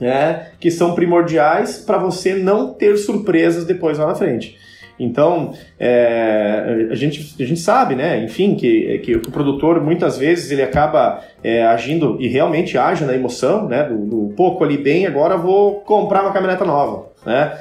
[0.00, 4.56] né, que são primordiais para você não ter surpresas depois lá na frente.
[4.98, 10.50] Então, é, a, gente, a gente sabe, né, enfim, que, que o produtor muitas vezes
[10.50, 15.06] ele acaba é, agindo e realmente age na emoção, né, do, do pouco ali bem,
[15.06, 17.58] agora vou comprar uma caminhoneta nova, né.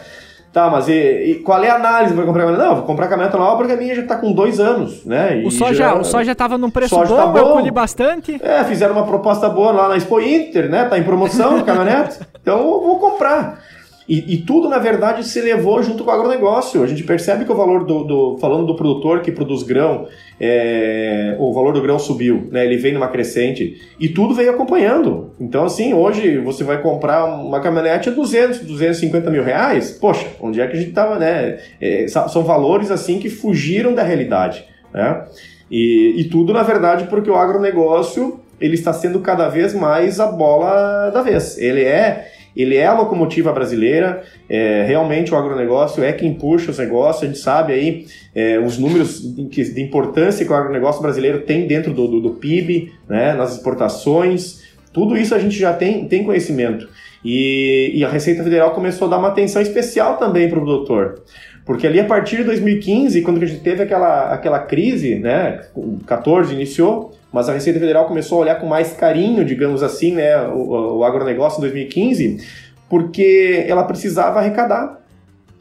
[0.58, 2.70] Tá, mas e, e qual é a análise para comprar caminhoneta?
[2.70, 5.44] Não, vou comprar caminhoneta nova porque a minha já está com dois anos, né?
[5.46, 8.40] o soja, já, o soja tava num preço bom, tá bom, eu colhi bastante.
[8.42, 10.86] É, fizeram uma proposta boa lá na Expo Inter, né?
[10.86, 13.60] Tá em promoção a caminhonete, então eu vou comprar.
[14.08, 16.82] E, e, tudo, na verdade, se levou junto com o agronegócio.
[16.82, 18.06] A gente percebe que o valor do.
[18.06, 20.08] do falando do produtor que produz grão,
[20.40, 22.64] é, o valor do grão subiu, né?
[22.64, 23.82] ele vem numa crescente.
[24.00, 25.32] E tudo veio acompanhando.
[25.38, 29.92] Então, assim, hoje você vai comprar uma caminhonete a 200, 250 mil reais.
[29.92, 31.58] Poxa, onde é que a gente estava, né?
[31.82, 34.64] É, são valores, assim, que fugiram da realidade.
[34.94, 35.26] Né?
[35.70, 40.28] E, e tudo, na verdade, porque o agronegócio ele está sendo cada vez mais a
[40.28, 41.58] bola da vez.
[41.58, 46.80] Ele é ele é a locomotiva brasileira, é, realmente o agronegócio é quem puxa os
[46.80, 51.68] negócios, a gente sabe aí é, os números de, importância que o agronegócio brasileiro tem
[51.68, 56.24] dentro do, do, do, PIB, né, nas exportações, tudo isso a gente já tem, tem
[56.24, 56.90] conhecimento.
[57.24, 61.22] E, e a Receita Federal começou a dar uma atenção especial também para o produtor.
[61.66, 65.62] Porque ali a partir de 2015, quando a gente teve aquela, aquela crise, né,
[66.06, 70.38] 14 iniciou, mas a Receita Federal começou a olhar com mais carinho, digamos assim, né,
[70.48, 72.46] o, o agronegócio em 2015,
[72.90, 75.02] porque ela precisava arrecadar.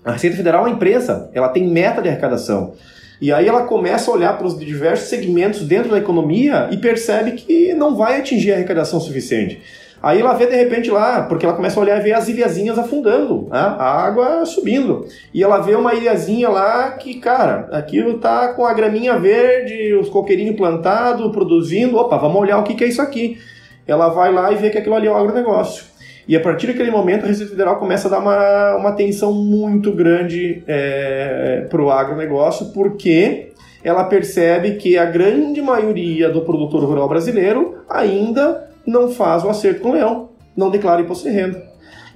[0.04, 2.74] A Receita Federal é uma empresa, ela tem meta de arrecadação.
[3.20, 7.32] E aí ela começa a olhar para os diversos segmentos dentro da economia e percebe
[7.32, 9.60] que não vai atingir a arrecadação suficiente.
[10.02, 12.78] Aí ela vê de repente lá, porque ela começa a olhar e ver as ilhazinhas
[12.78, 13.58] afundando, né?
[13.58, 15.06] a água subindo.
[15.32, 20.08] E ela vê uma ilhazinha lá que, cara, aquilo tá com a graminha verde, os
[20.08, 21.96] coqueirinhos plantados, produzindo.
[21.96, 23.38] Opa, vamos olhar o que, que é isso aqui.
[23.86, 25.84] Ela vai lá e vê que aquilo ali é um agronegócio.
[26.28, 29.92] E a partir daquele momento a Receita Federal começa a dar uma, uma atenção muito
[29.92, 33.52] grande é, para o agronegócio, porque
[33.84, 39.80] ela percebe que a grande maioria do produtor rural brasileiro ainda não faz o acerto
[39.80, 41.62] com o leão, não declara imposto de renda.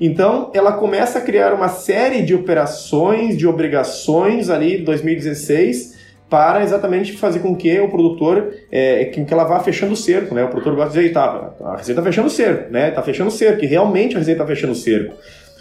[0.01, 6.01] Então, ela começa a criar uma série de operações, de obrigações ali em 2016
[6.31, 10.45] para exatamente fazer com que o produtor, é, que ela vá fechando o cerco, né?
[10.45, 12.89] O produtor gosta de dizer, tá, a receita está fechando o cerco, né?
[12.89, 15.17] Está fechando o cerco, e realmente a receita está fechando o cerco.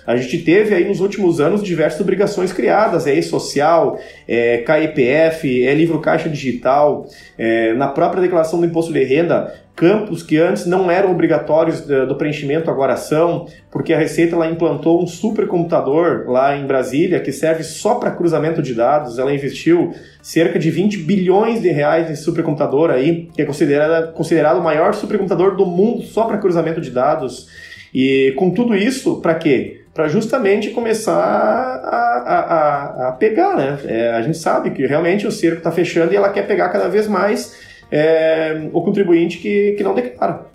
[0.06, 5.74] A gente teve aí nos últimos anos diversas obrigações criadas, é social, é KEPF, é
[5.74, 7.06] livro caixa digital,
[7.38, 12.14] é, na própria declaração do imposto de renda, campos que antes não eram obrigatórios do
[12.16, 17.64] preenchimento agora são, porque a Receita ela implantou um supercomputador lá em Brasília que serve
[17.64, 19.18] só para cruzamento de dados.
[19.18, 24.58] Ela investiu cerca de 20 bilhões de reais nesse supercomputador aí, que é considerado, considerado
[24.58, 27.48] o maior supercomputador do mundo só para cruzamento de dados.
[27.94, 29.84] E com tudo isso, para quê?
[29.94, 31.88] Para justamente começar a,
[32.26, 33.80] a, a, a pegar, né?
[33.86, 36.90] É, a gente sabe que realmente o cerco está fechando e ela quer pegar cada
[36.90, 40.50] vez mais é, o contribuinte que, que não declara.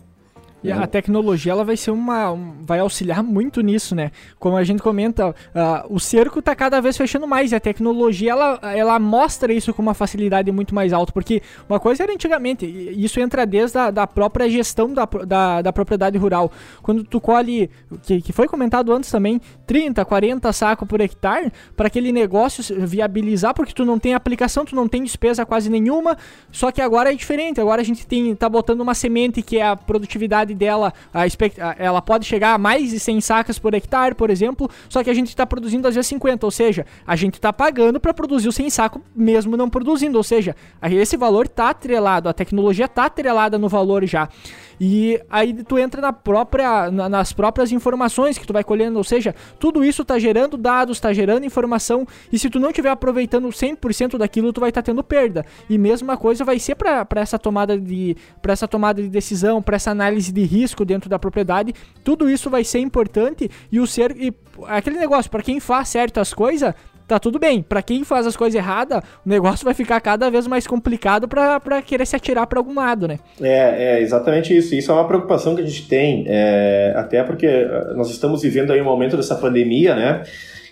[0.64, 2.34] E a tecnologia ela vai ser uma.
[2.62, 4.10] vai auxiliar muito nisso, né?
[4.38, 5.34] Como a gente comenta, uh,
[5.90, 9.82] o cerco está cada vez fechando mais e a tecnologia ela, ela mostra isso com
[9.82, 11.12] uma facilidade muito mais alta.
[11.12, 15.70] Porque uma coisa era antigamente, isso entra desde a da própria gestão da, da, da,
[15.70, 16.50] propriedade rural.
[16.82, 17.68] Quando tu colhe,
[18.02, 23.54] que, que foi comentado antes também, 30, 40 sacos por hectare, para aquele negócio viabilizar,
[23.54, 26.16] porque tu não tem aplicação, tu não tem despesa quase nenhuma.
[26.50, 29.66] Só que agora é diferente, agora a gente tem, tá botando uma semente que é
[29.66, 31.24] a produtividade dela, a
[31.78, 35.14] ela pode chegar a mais de 100 sacas por hectare, por exemplo, só que a
[35.14, 38.54] gente está produzindo às vezes 50, ou seja, a gente está pagando para produzir os
[38.54, 43.58] 100 sacos mesmo não produzindo, ou seja, esse valor está atrelado, a tecnologia está atrelada
[43.58, 44.28] no valor já.
[44.80, 49.04] E aí tu entra na própria, na, nas próprias informações que tu vai colhendo, ou
[49.04, 53.48] seja, tudo isso está gerando dados, está gerando informação, e se tu não estiver aproveitando
[53.48, 55.44] 100% daquilo, tu vai estar tá tendo perda.
[55.68, 59.76] E mesma coisa vai ser para essa tomada de para essa tomada de decisão, para
[59.76, 64.16] essa análise de risco dentro da propriedade, tudo isso vai ser importante e o ser
[64.16, 64.32] e
[64.66, 66.74] aquele negócio para quem faz certo as coisas,
[67.06, 67.62] tá tudo bem.
[67.62, 71.82] Para quem faz as coisas erradas, o negócio vai ficar cada vez mais complicado para
[71.82, 73.18] querer se atirar para algum lado, né?
[73.40, 74.74] É, é exatamente isso.
[74.74, 78.72] Isso é uma preocupação que a gente tem, é, até porque eh, nós estamos vivendo
[78.72, 80.22] aí um momento dessa pandemia, né?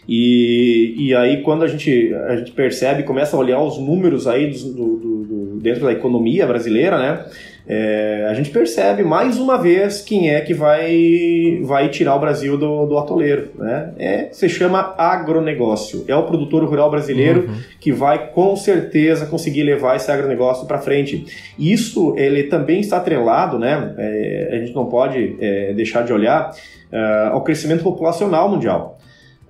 [0.09, 4.51] E, e aí quando a gente, a gente percebe, começa a olhar os números aí
[4.51, 7.25] do, do, do dentro da economia brasileira, né?
[7.67, 12.59] é, a gente percebe mais uma vez quem é que vai, vai tirar o Brasil
[12.59, 13.51] do, do atoleiro.
[13.57, 13.93] Né?
[13.99, 16.05] É, se chama agronegócio.
[16.09, 17.61] É o produtor rural brasileiro uhum.
[17.81, 21.25] que vai com certeza conseguir levar esse agronegócio para frente.
[21.59, 23.95] Isso ele também está atrelado, né?
[23.97, 28.99] É, a gente não pode é, deixar de olhar uh, ao crescimento populacional mundial.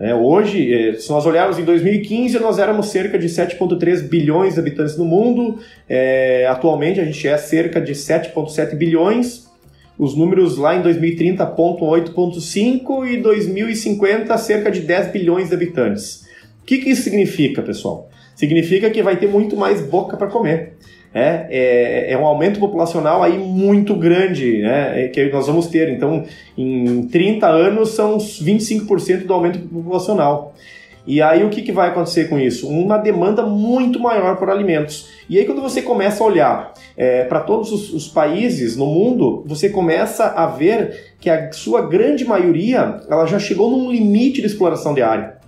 [0.02, 4.58] É, hoje, é, se nós olharmos em 2015, nós éramos cerca de 7,3 bilhões de
[4.58, 5.60] habitantes no mundo.
[5.88, 9.48] É, atualmente, a gente é cerca de 7,7 bilhões.
[9.96, 16.26] Os números lá em 2030 apontam 8,5 e 2050 cerca de 10 bilhões de habitantes.
[16.60, 18.10] O que, que isso significa, pessoal?
[18.34, 20.72] Significa que vai ter muito mais boca para comer.
[21.14, 25.90] É, é, é, um aumento populacional aí muito grande né, é, que nós vamos ter.
[25.90, 26.24] Então,
[26.56, 30.54] em 30 anos, são 25% do aumento populacional.
[31.06, 32.68] E aí, o que, que vai acontecer com isso?
[32.68, 35.10] Uma demanda muito maior por alimentos.
[35.28, 39.42] E aí, quando você começa a olhar é, para todos os, os, países no mundo,
[39.46, 44.46] você começa a ver que a sua grande maioria ela já chegou num limite de
[44.46, 45.38] exploração de área.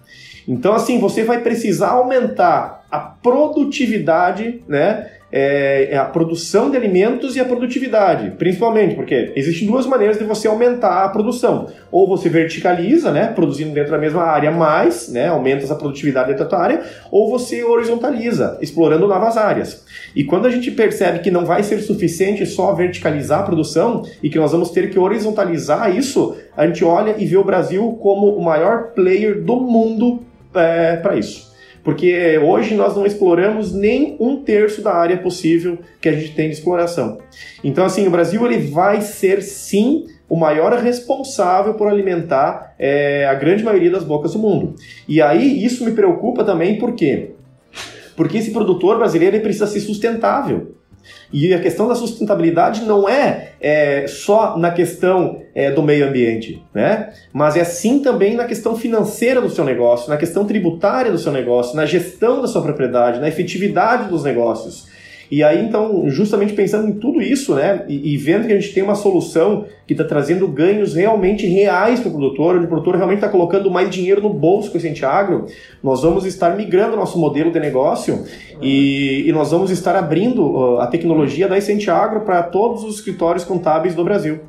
[0.46, 5.08] Então, assim, você vai precisar aumentar a produtividade, né?
[5.33, 10.22] É, é, a produção de alimentos e a produtividade, principalmente, porque existem duas maneiras de
[10.22, 11.68] você aumentar a produção.
[11.91, 16.45] Ou você verticaliza, né, produzindo dentro da mesma área mais, né, aumenta essa produtividade da
[16.45, 19.85] tua área, ou você horizontaliza, explorando novas áreas.
[20.14, 24.31] E quando a gente percebe que não vai ser suficiente só verticalizar a produção e
[24.31, 28.37] que nós vamos ter que horizontalizar isso, a gente olha e vê o Brasil como
[28.37, 30.22] o maior player do mundo
[30.55, 31.53] é, para isso
[31.85, 36.49] porque hoje nós não exploramos nem um terço da área possível que a gente tem
[36.49, 37.18] de exploração.
[37.62, 43.35] Então, assim, o Brasil ele vai ser sim o maior responsável por alimentar é, a
[43.35, 44.74] grande maioria das bocas do mundo.
[45.07, 47.32] E aí isso me preocupa também, por quê?
[48.16, 50.74] Porque esse produtor brasileiro ele precisa ser sustentável.
[51.32, 56.62] E a questão da sustentabilidade não é, é só na questão é, do meio ambiente,
[56.72, 57.12] né?
[57.32, 61.32] mas é sim também na questão financeira do seu negócio, na questão tributária do seu
[61.32, 64.86] negócio, na gestão da sua propriedade, na efetividade dos negócios.
[65.31, 68.72] E aí, então, justamente pensando em tudo isso, né, e, e vendo que a gente
[68.72, 72.97] tem uma solução que está trazendo ganhos realmente reais para o produtor, onde o produtor
[72.97, 75.47] realmente está colocando mais dinheiro no bolso com esse agro,
[75.83, 78.25] nós vamos estar migrando nosso modelo de negócio
[78.62, 83.45] e, e nós vamos estar abrindo a tecnologia da Essente Agro para todos os escritórios
[83.45, 84.41] contábeis do Brasil.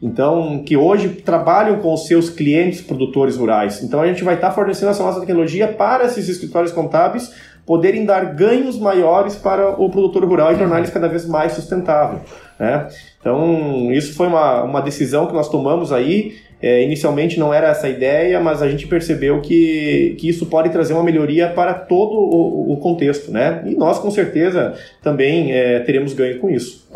[0.00, 3.82] Então, que hoje trabalham com os seus clientes produtores rurais.
[3.82, 7.32] Então, a gente vai estar fornecendo essa nossa tecnologia para esses escritórios contábeis
[7.68, 12.20] poderem dar ganhos maiores para o produtor rural e tornar eles cada vez mais sustentável.
[12.58, 12.88] Né?
[13.20, 16.36] Então, isso foi uma, uma decisão que nós tomamos aí.
[16.62, 20.70] É, inicialmente não era essa a ideia, mas a gente percebeu que, que isso pode
[20.70, 23.30] trazer uma melhoria para todo o, o contexto.
[23.30, 23.62] Né?
[23.66, 26.88] E nós, com certeza, também é, teremos ganho com isso.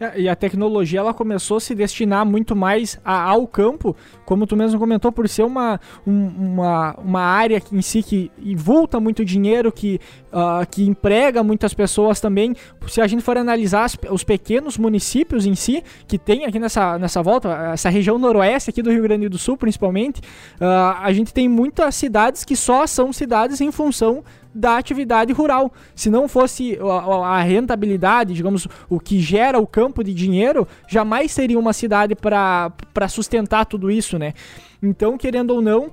[0.00, 4.46] É, e a tecnologia ela começou a se destinar muito mais a, ao campo, como
[4.46, 9.24] tu mesmo comentou, por ser uma, um, uma, uma área em si que volta muito
[9.24, 10.00] dinheiro, que,
[10.32, 12.54] uh, que emprega muitas pessoas também.
[12.86, 16.96] Se a gente for analisar as, os pequenos municípios em si, que tem aqui nessa,
[16.96, 20.20] nessa volta, essa região noroeste aqui do Rio Grande do Sul principalmente,
[20.60, 24.22] uh, a gente tem muitas cidades que só são cidades em função
[24.58, 25.72] da atividade rural.
[25.94, 26.78] Se não fosse
[27.24, 33.08] a, rentabilidade, digamos, o que gera o campo de dinheiro, jamais seria uma cidade para
[33.08, 34.34] sustentar tudo isso, né?
[34.82, 35.90] Então, querendo ou não,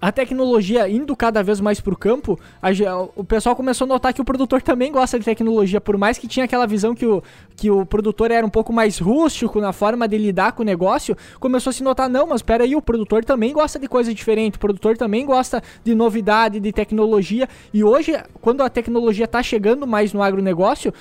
[0.00, 2.70] a tecnologia indo cada vez mais para o campo, a,
[3.14, 6.26] o pessoal começou a notar que o produtor também gosta de tecnologia, por mais que
[6.26, 7.22] tinha aquela visão que o,
[7.54, 11.16] que o produtor era um pouco mais rústico na forma de lidar com o negócio,
[11.38, 14.56] começou a se notar, não, mas espera aí, o produtor também gosta de coisa diferente,
[14.56, 19.86] o produtor também gosta de novidade, de tecnologia, e hoje, quando a tecnologia está chegando
[19.86, 20.94] mais no agronegócio,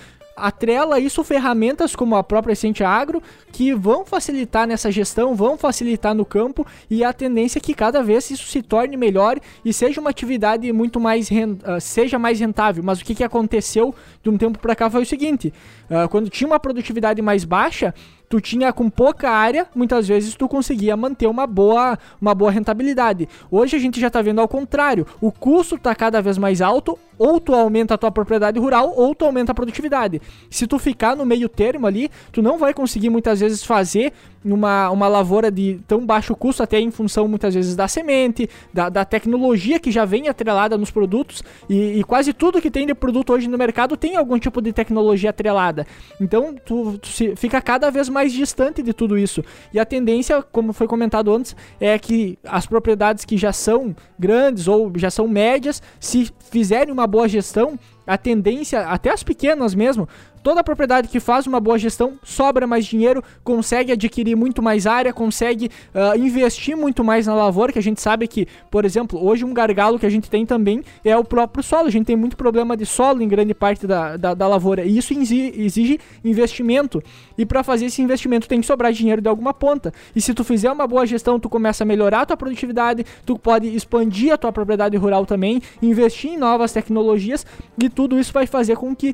[0.48, 3.22] atrela isso ferramentas como a própria Essente Agro
[3.52, 8.02] que vão facilitar nessa gestão, vão facilitar no campo e a tendência é que cada
[8.02, 12.84] vez isso se torne melhor e seja uma atividade muito mais uh, seja mais rentável.
[12.84, 15.54] Mas o que, que aconteceu de um tempo para cá foi o seguinte:
[15.90, 17.94] uh, quando tinha uma produtividade mais baixa,
[18.30, 23.28] tu tinha com pouca área, muitas vezes tu conseguia manter uma boa, uma boa rentabilidade.
[23.50, 26.98] Hoje a gente já está vendo ao contrário, o custo está cada vez mais alto,
[27.18, 30.22] ou tu aumenta a tua propriedade rural, ou tu aumenta a produtividade.
[30.50, 34.14] Se tu ficar no meio termo ali, tu não vai conseguir muitas vezes fazer
[34.44, 38.90] uma, uma lavoura de tão baixo custo, até em função muitas vezes da semente, da,
[38.90, 42.96] da tecnologia que já vem atrelada nos produtos, e, e, quase tudo que tem de
[42.96, 45.86] produto hoje no mercado tem algum tipo de tecnologia atrelada.
[46.20, 49.44] Então tu, tu se, fica cada vez mais distante de tudo isso.
[49.74, 54.68] E a tendência, como foi comentado antes, é que as propriedades que já são grandes
[54.68, 57.78] ou já são médias, se fizerem uma boa gestão,
[58.10, 60.08] a tendência, até as pequenas mesmo,
[60.42, 65.12] Toda propriedade que faz uma boa gestão sobra mais dinheiro, consegue adquirir muito mais área,
[65.12, 69.44] consegue uh, investir muito mais na lavoura, que a gente sabe que, por exemplo, hoje
[69.44, 71.88] um gargalo que a gente tem também é o próprio solo.
[71.88, 74.98] A gente tem muito problema de solo em grande parte da, da, da lavoura e
[74.98, 77.04] isso exige investimento.
[77.38, 79.94] E para fazer esse investimento tem que sobrar dinheiro de alguma ponta.
[80.16, 83.38] E se tu fizer uma boa gestão, tu começa a melhorar a tua produtividade, tu
[83.38, 87.46] pode expandir a tua propriedade rural também, investir em novas tecnologias
[87.82, 89.14] e tudo isso vai fazer com que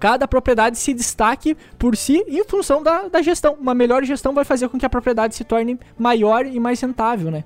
[0.00, 3.54] cada propriedade se destaque por si em função da, da gestão.
[3.60, 7.30] Uma melhor gestão vai fazer com que a propriedade se torne maior e mais rentável,
[7.30, 7.44] né?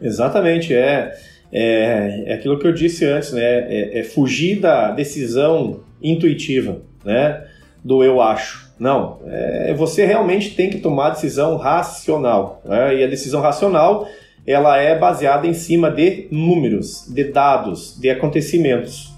[0.00, 1.12] Exatamente, é,
[1.52, 3.42] é, é aquilo que eu disse antes, né?
[3.42, 7.44] É, é fugir da decisão intuitiva, né?
[7.82, 8.70] Do eu acho.
[8.78, 12.62] Não, é, você realmente tem que tomar a decisão racional.
[12.64, 12.98] Né?
[12.98, 14.06] E a decisão racional
[14.46, 19.09] ela é baseada em cima de números, de dados, de acontecimentos.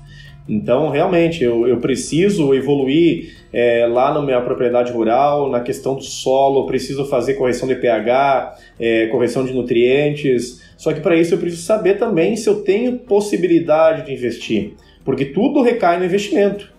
[0.49, 6.03] Então, realmente, eu, eu preciso evoluir é, lá na minha propriedade rural, na questão do
[6.03, 10.61] solo, preciso fazer correção de pH, é, correção de nutrientes.
[10.77, 14.75] Só que para isso eu preciso saber também se eu tenho possibilidade de investir,
[15.05, 16.73] porque tudo recai no investimento.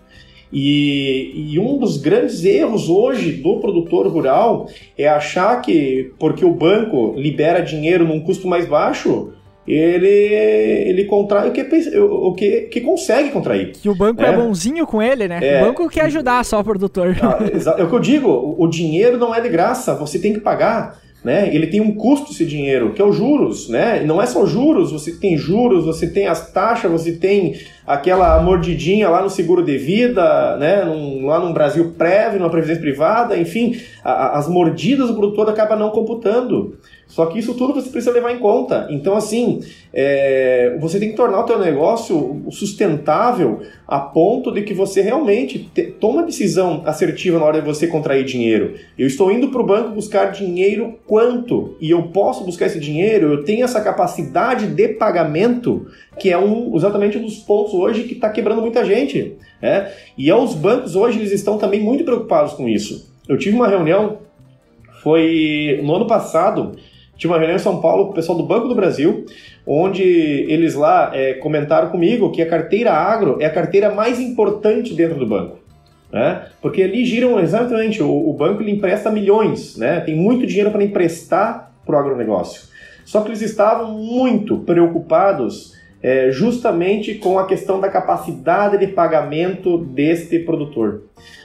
[0.52, 6.54] E, e, um dos grandes erros hoje do produtor rural é achar que porque o
[6.54, 9.32] banco libera dinheiro num custo mais baixo,
[9.66, 11.62] ele, ele contrai o que,
[11.98, 13.72] o que, que consegue contrair.
[13.72, 15.40] Que o banco é, é bonzinho com ele, né?
[15.42, 17.16] É, o banco quer ajudar só o produtor.
[17.22, 17.38] Ah,
[17.78, 21.02] é o que eu digo, o dinheiro não é de graça, você tem que pagar.
[21.24, 21.54] Né?
[21.54, 24.02] Ele tem um custo esse dinheiro, que é os juros, né?
[24.02, 27.54] E não é só juros, você tem juros, você tem as taxas, você tem
[27.86, 30.84] aquela mordidinha lá no seguro de vida, né?
[30.84, 35.76] Num, lá no Brasil Prévio, numa previdência privada, enfim, a, as mordidas do produtor acaba
[35.76, 36.78] não computando.
[37.06, 38.88] Só que isso tudo você precisa levar em conta.
[38.90, 39.60] Então, assim,
[39.92, 45.70] é, você tem que tornar o teu negócio sustentável a ponto de que você realmente
[45.72, 48.74] te, toma decisão assertiva na hora de você contrair dinheiro.
[48.98, 51.76] Eu estou indo para o banco buscar dinheiro quanto?
[51.80, 55.86] E eu posso buscar esse dinheiro, eu tenho essa capacidade de pagamento,
[56.18, 59.36] que é um, exatamente um dos pontos hoje que está quebrando muita gente.
[59.60, 59.90] Né?
[60.16, 63.12] E é, os bancos hoje eles estão também muito preocupados com isso.
[63.28, 64.18] Eu tive uma reunião,
[65.02, 66.76] foi no ano passado,
[67.16, 69.24] Tive uma reunião em São Paulo com o pessoal do Banco do Brasil,
[69.66, 74.94] onde eles lá é, comentaram comigo que a carteira agro é a carteira mais importante
[74.94, 75.58] dentro do banco.
[76.12, 76.46] Né?
[76.60, 80.00] Porque ali giram exatamente, o, o banco ele empresta milhões, né?
[80.00, 82.62] tem muito dinheiro para emprestar para o agronegócio.
[83.04, 85.74] Só que eles estavam muito preocupados
[86.04, 91.04] é, justamente com a questão da capacidade de pagamento deste produtor.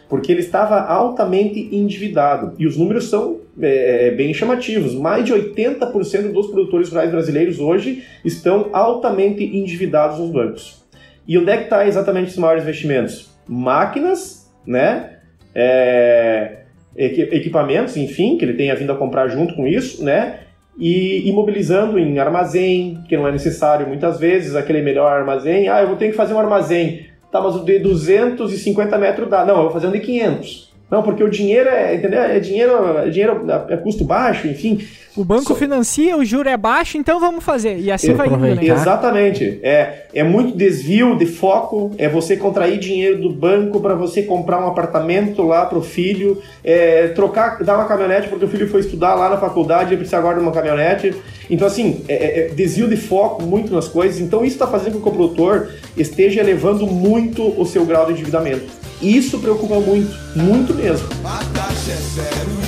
[0.09, 2.55] Porque ele estava altamente endividado.
[2.59, 4.93] E os números são é, é bem chamativos.
[4.95, 10.83] Mais de 80% dos produtores rurais brasileiros hoje estão altamente endividados nos bancos.
[11.25, 13.29] E onde é que está exatamente os maiores investimentos?
[13.47, 15.19] Máquinas, né?
[15.55, 16.63] É,
[16.97, 20.39] equipamentos, enfim, que ele tenha vindo a comprar junto com isso, né?
[20.79, 25.67] E imobilizando em armazém, que não é necessário muitas vezes, aquele melhor armazém.
[25.67, 27.07] Ah, eu vou ter que fazer um armazém.
[27.31, 29.45] Tá, mas o de 250 metros dá.
[29.45, 30.68] Não, eu vou fazer um de 500.
[30.89, 32.19] Não, porque o dinheiro é, entendeu?
[32.19, 34.79] É dinheiro, é dinheiro é custo baixo, enfim.
[35.15, 35.55] O banco so...
[35.55, 37.77] financia, o juro é baixo, então vamos fazer.
[37.77, 38.57] E assim vai indo, né?
[38.61, 39.59] Exatamente.
[39.61, 44.63] É, é muito desvio de foco, é você contrair dinheiro do banco para você comprar
[44.63, 49.13] um apartamento lá pro filho, é, trocar, dar uma caminhonete porque o filho foi estudar
[49.13, 51.13] lá na faculdade e precisa agora de uma caminhonete.
[51.49, 54.19] Então, assim, é, é, é desvio de foco muito nas coisas.
[54.19, 58.13] Então, isso está fazendo com que o produtor esteja elevando muito o seu grau de
[58.13, 58.78] endividamento.
[59.01, 61.07] Isso preocupa muito, muito mesmo.
[61.23, 62.58] A taxa é zero,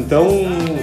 [0.00, 0.28] Então,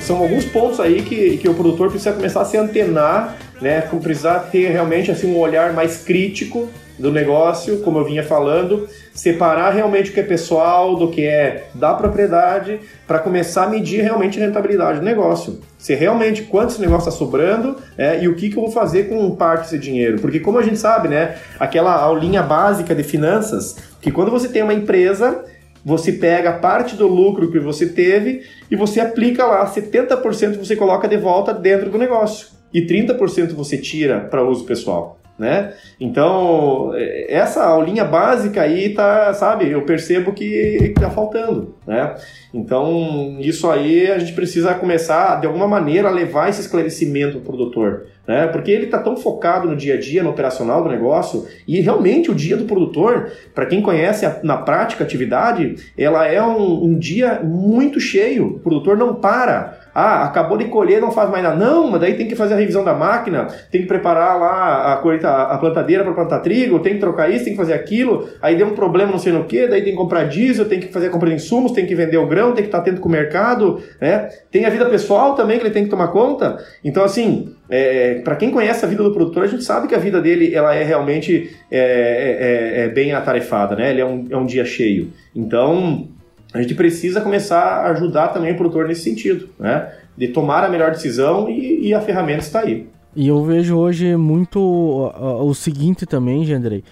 [0.01, 3.81] são alguns pontos aí que, que o produtor precisa começar a se antenar né?
[3.81, 9.69] Precisar ter realmente assim um olhar mais crítico do negócio, como eu vinha falando, separar
[9.69, 14.41] realmente o que é pessoal do que é da propriedade, para começar a medir realmente
[14.41, 15.59] a rentabilidade do negócio.
[15.77, 19.09] Se realmente quanto esse negócio está sobrando é, e o que, que eu vou fazer
[19.09, 20.19] com parte desse dinheiro.
[20.19, 24.63] Porque como a gente sabe, né, aquela aulinha básica de finanças, que quando você tem
[24.63, 25.43] uma empresa,
[25.87, 31.07] você pega parte do lucro que você teve e você aplica lá, 70% você coloca
[31.07, 35.16] de volta dentro do negócio e 30% você tira para uso pessoal.
[35.37, 35.73] Né?
[35.99, 42.15] Então, é, essa aulinha básica aí tá, sabe, eu percebo que tá faltando, né?
[42.51, 47.43] Então, isso aí a gente precisa começar, de alguma maneira, a levar esse esclarecimento ao
[47.43, 48.47] produtor, né?
[48.47, 52.31] Porque ele está tão focado no dia a dia, no operacional do negócio, e realmente
[52.31, 56.85] o dia do produtor, para quem conhece a, na prática a atividade, ela é um,
[56.85, 61.43] um dia muito cheio, o produtor não para, ah, acabou de colher, não faz mais
[61.43, 61.55] nada.
[61.55, 64.97] Não, mas daí tem que fazer a revisão da máquina, tem que preparar lá a,
[64.97, 68.29] colheita, a plantadeira para plantar trigo, tem que trocar isso, tem que fazer aquilo.
[68.39, 70.93] Aí deu um problema, não sei no que, daí tem que comprar diesel, tem que
[70.93, 73.09] fazer a compra de insumos, tem que vender o grão, tem que estar atento com
[73.09, 74.29] o mercado, né?
[74.51, 76.63] Tem a vida pessoal também que ele tem que tomar conta.
[76.83, 79.99] Então, assim, é, para quem conhece a vida do produtor, a gente sabe que a
[79.99, 83.89] vida dele ela é realmente é, é, é, é bem atarefada, né?
[83.89, 85.11] Ele é um, é um dia cheio.
[85.35, 86.07] Então,
[86.53, 89.91] a gente precisa começar a ajudar também o produtor nesse sentido, né?
[90.17, 92.87] De tomar a melhor decisão e, e a ferramenta está aí.
[93.15, 96.83] E eu vejo hoje muito o seguinte também, Gendrei,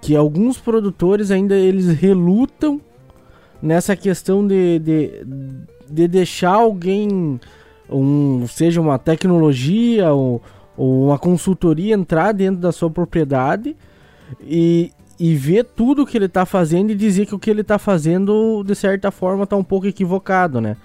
[0.00, 2.80] que alguns produtores ainda eles relutam
[3.60, 5.26] nessa questão de, de,
[5.90, 7.40] de deixar alguém,
[7.90, 10.42] um, seja uma tecnologia ou,
[10.76, 13.76] ou uma consultoria entrar dentro da sua propriedade
[14.40, 14.90] e,
[15.24, 18.64] e ver tudo que ele está fazendo e dizer que o que ele está fazendo,
[18.64, 20.76] de certa forma, está um pouco equivocado, né?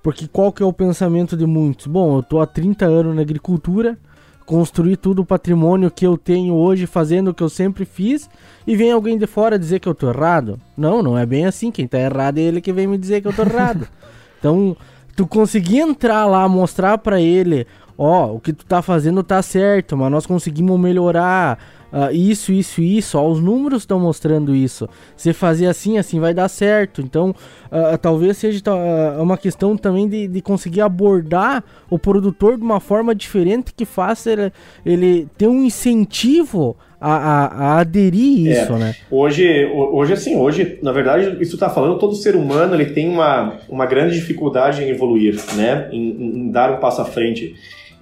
[0.00, 1.88] Porque qual que é o pensamento de muitos?
[1.88, 3.98] Bom, eu tô há 30 anos na agricultura,
[4.46, 8.30] construí tudo o patrimônio que eu tenho hoje fazendo o que eu sempre fiz
[8.64, 10.56] e vem alguém de fora dizer que eu tô errado.
[10.76, 11.72] Não, não é bem assim.
[11.72, 13.88] Quem tá errado é ele que vem me dizer que eu tô errado.
[14.38, 14.76] então,
[15.16, 17.66] tu conseguir entrar lá, mostrar para ele,
[17.96, 21.58] ó, o que tu tá fazendo tá certo, mas nós conseguimos melhorar
[21.94, 23.16] uh, isso, isso, isso.
[23.16, 24.88] Ó, os números estão mostrando isso.
[25.16, 27.00] Se fazer assim, assim vai dar certo.
[27.00, 32.64] Então, uh, talvez seja uh, uma questão também de, de, conseguir abordar o produtor de
[32.64, 34.52] uma forma diferente que faça ele,
[34.84, 38.94] ele ter um incentivo a, a, a, aderir é, isso, né?
[39.10, 43.58] Hoje, hoje, assim, hoje, na verdade, isso está falando, todo ser humano ele tem uma,
[43.68, 45.88] uma grande dificuldade em evoluir, né?
[45.92, 47.54] Em, em dar um passo à frente.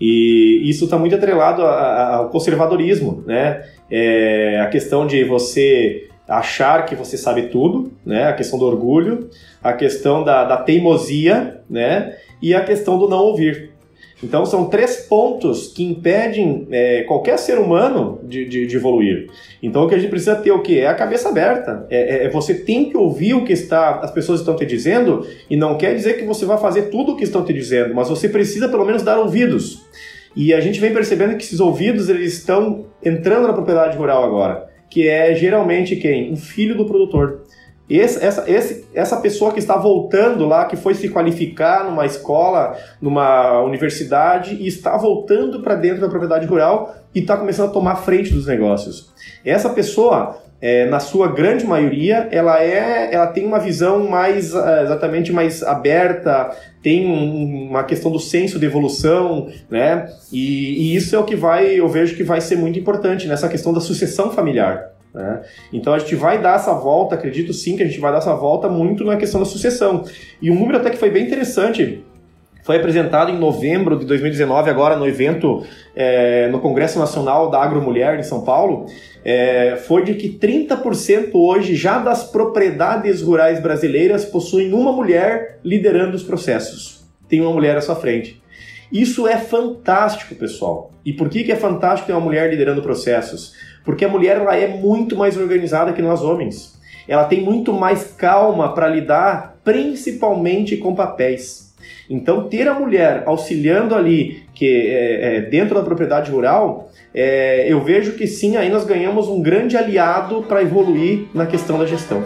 [0.05, 3.63] E isso está muito atrelado ao conservadorismo, né?
[3.89, 8.25] É a questão de você achar que você sabe tudo, né?
[8.25, 9.31] A questão do orgulho,
[9.63, 12.17] a questão da, da teimosia, né?
[12.43, 13.71] E a questão do não ouvir.
[14.23, 19.29] Então são três pontos que impedem é, qualquer ser humano de, de, de, evoluir.
[19.61, 21.87] Então o que a gente precisa ter o é a cabeça aberta.
[21.91, 25.27] É, é, é, você tem que ouvir o que está, as pessoas estão te dizendo
[25.51, 28.09] e não quer dizer que você vai fazer tudo o que estão te dizendo, mas
[28.09, 29.83] você precisa pelo menos dar ouvidos.
[30.37, 34.69] E a gente vem percebendo que esses ouvidos eles estão entrando na propriedade rural agora,
[34.89, 36.33] que é geralmente quem?
[36.33, 37.43] Um filho do produtor
[37.99, 42.77] esse, essa, esse, essa pessoa que está voltando lá, que foi se qualificar numa escola,
[43.01, 47.97] numa universidade e está voltando para dentro da propriedade rural e está começando a tomar
[47.97, 49.13] frente dos negócios.
[49.45, 54.83] Essa pessoa, é, na sua grande maioria, ela é, ela tem uma visão mais é,
[54.85, 56.51] exatamente mais aberta,
[56.83, 60.09] tem um, uma questão do senso de evolução, né?
[60.33, 63.49] E, e, isso é o que vai, eu vejo que vai ser muito importante nessa
[63.49, 64.93] questão da sucessão familiar.
[65.15, 65.43] Né?
[65.73, 68.35] Então a gente vai dar essa volta, acredito sim que a gente vai dar essa
[68.35, 70.05] volta muito na questão da sucessão.
[70.41, 72.03] E um número até que foi bem interessante
[72.63, 78.19] foi apresentado em novembro de 2019, agora no evento é, no Congresso Nacional da Agromulher
[78.19, 78.87] em São Paulo,
[79.25, 86.17] é, foi de que 30% hoje já das propriedades rurais brasileiras possuem uma mulher liderando
[86.17, 87.05] os processos.
[87.29, 88.41] Tem uma mulher à sua frente.
[88.93, 90.93] Isso é fantástico, pessoal.
[91.05, 93.55] E por que, que é fantástico ter uma mulher liderando processos?
[93.85, 96.81] Porque a mulher ela é muito mais organizada que nós homens.
[97.07, 101.73] Ela tem muito mais calma para lidar, principalmente com papéis.
[102.09, 107.81] Então, ter a mulher auxiliando ali, que é, é, dentro da propriedade rural, é, eu
[107.83, 112.23] vejo que sim, aí nós ganhamos um grande aliado para evoluir na questão da gestão.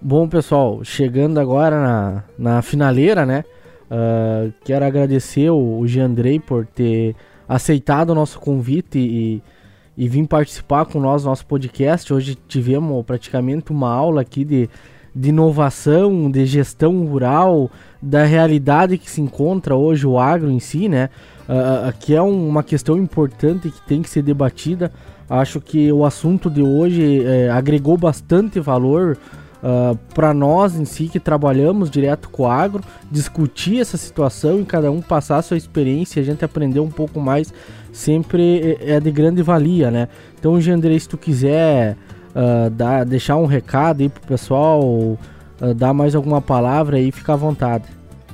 [0.00, 3.44] Bom, pessoal, chegando agora na, na finaleira, né?
[3.92, 7.14] Uh, quero agradecer o, o Giandrei por ter
[7.46, 9.42] aceitado o nosso convite e,
[9.98, 12.10] e vir participar com nós no nosso podcast.
[12.10, 14.70] Hoje tivemos praticamente uma aula aqui de,
[15.14, 17.70] de inovação, de gestão rural,
[18.00, 21.10] da realidade que se encontra hoje o agro em si, né?
[21.42, 24.90] Uh, que é um, uma questão importante que tem que ser debatida.
[25.28, 29.18] Acho que o assunto de hoje é, agregou bastante valor
[29.62, 34.60] uh, ah, para nós em si que trabalhamos direto com o agro, discutir essa situação
[34.60, 37.52] e cada um passar a sua experiência a gente aprender um pouco mais
[37.92, 40.08] sempre é, é de grande valia, né?
[40.38, 41.96] Então, Gendrei, se tu quiser
[42.34, 45.18] uh, dar, deixar um recado aí pro pessoal, uh,
[45.76, 47.84] dar mais alguma palavra aí, fica à vontade.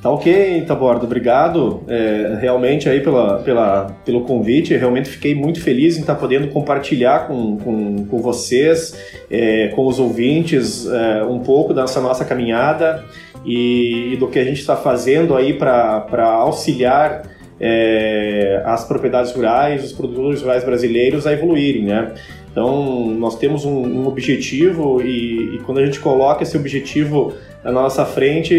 [0.00, 4.72] Tá ok, Taborda, obrigado é, realmente aí pela, pela, pelo convite.
[4.72, 8.96] Eu realmente fiquei muito feliz em estar podendo compartilhar com, com, com vocês,
[9.28, 13.04] é, com os ouvintes, é, um pouco dessa nossa caminhada
[13.44, 17.22] e, e do que a gente está fazendo aí para auxiliar
[17.60, 22.14] é, as propriedades rurais, os produtores rurais brasileiros a evoluírem, né?
[22.58, 27.32] Então, nós temos um, um objetivo e, e, quando a gente coloca esse objetivo
[27.62, 28.52] na nossa frente,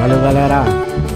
[0.00, 1.15] Valeu, galera.